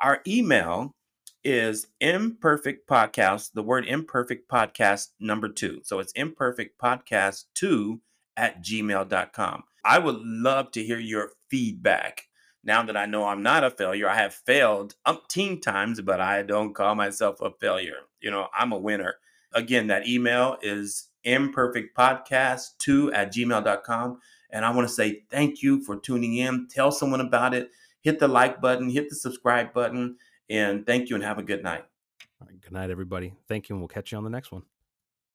Our 0.00 0.20
email 0.26 0.94
is 1.44 1.86
imperfect 2.00 2.88
podcast, 2.88 3.52
the 3.52 3.62
word 3.62 3.86
imperfect 3.86 4.48
podcast 4.48 5.08
number 5.18 5.48
two. 5.48 5.80
So 5.84 5.98
it's 5.98 6.12
imperfect 6.12 6.80
podcast 6.80 7.44
two 7.54 8.00
at 8.36 8.62
gmail.com. 8.62 9.64
I 9.84 9.98
would 9.98 10.20
love 10.20 10.70
to 10.72 10.82
hear 10.82 10.98
your 10.98 11.32
feedback. 11.48 12.28
Now 12.64 12.84
that 12.84 12.96
I 12.96 13.06
know 13.06 13.26
I'm 13.26 13.42
not 13.42 13.64
a 13.64 13.70
failure, 13.70 14.08
I 14.08 14.14
have 14.16 14.34
failed 14.34 14.94
umpteen 15.06 15.60
times, 15.60 16.00
but 16.00 16.20
I 16.20 16.42
don't 16.42 16.74
call 16.74 16.94
myself 16.94 17.40
a 17.40 17.50
failure. 17.50 18.02
You 18.20 18.30
know, 18.30 18.48
I'm 18.56 18.72
a 18.72 18.78
winner. 18.78 19.16
Again, 19.52 19.88
that 19.88 20.06
email 20.06 20.56
is 20.62 21.08
imperfectpodcast2 21.26 23.14
at 23.14 23.32
gmail.com. 23.32 24.20
And 24.50 24.64
I 24.64 24.70
want 24.70 24.86
to 24.86 24.94
say 24.94 25.24
thank 25.30 25.62
you 25.62 25.82
for 25.82 25.98
tuning 25.98 26.36
in. 26.36 26.68
Tell 26.68 26.92
someone 26.92 27.20
about 27.20 27.54
it. 27.54 27.70
Hit 28.02 28.18
the 28.18 28.28
like 28.28 28.60
button, 28.60 28.90
hit 28.90 29.08
the 29.08 29.16
subscribe 29.16 29.72
button, 29.72 30.16
and 30.52 30.86
thank 30.86 31.08
you 31.08 31.16
and 31.16 31.24
have 31.24 31.38
a 31.38 31.42
good 31.42 31.62
night. 31.62 31.84
good 32.60 32.72
night, 32.72 32.90
everybody. 32.90 33.32
Thank 33.48 33.68
you, 33.68 33.74
and 33.74 33.80
we'll 33.80 33.88
catch 33.88 34.12
you 34.12 34.18
on 34.18 34.24
the 34.24 34.30
next 34.30 34.52
one. 34.52 34.62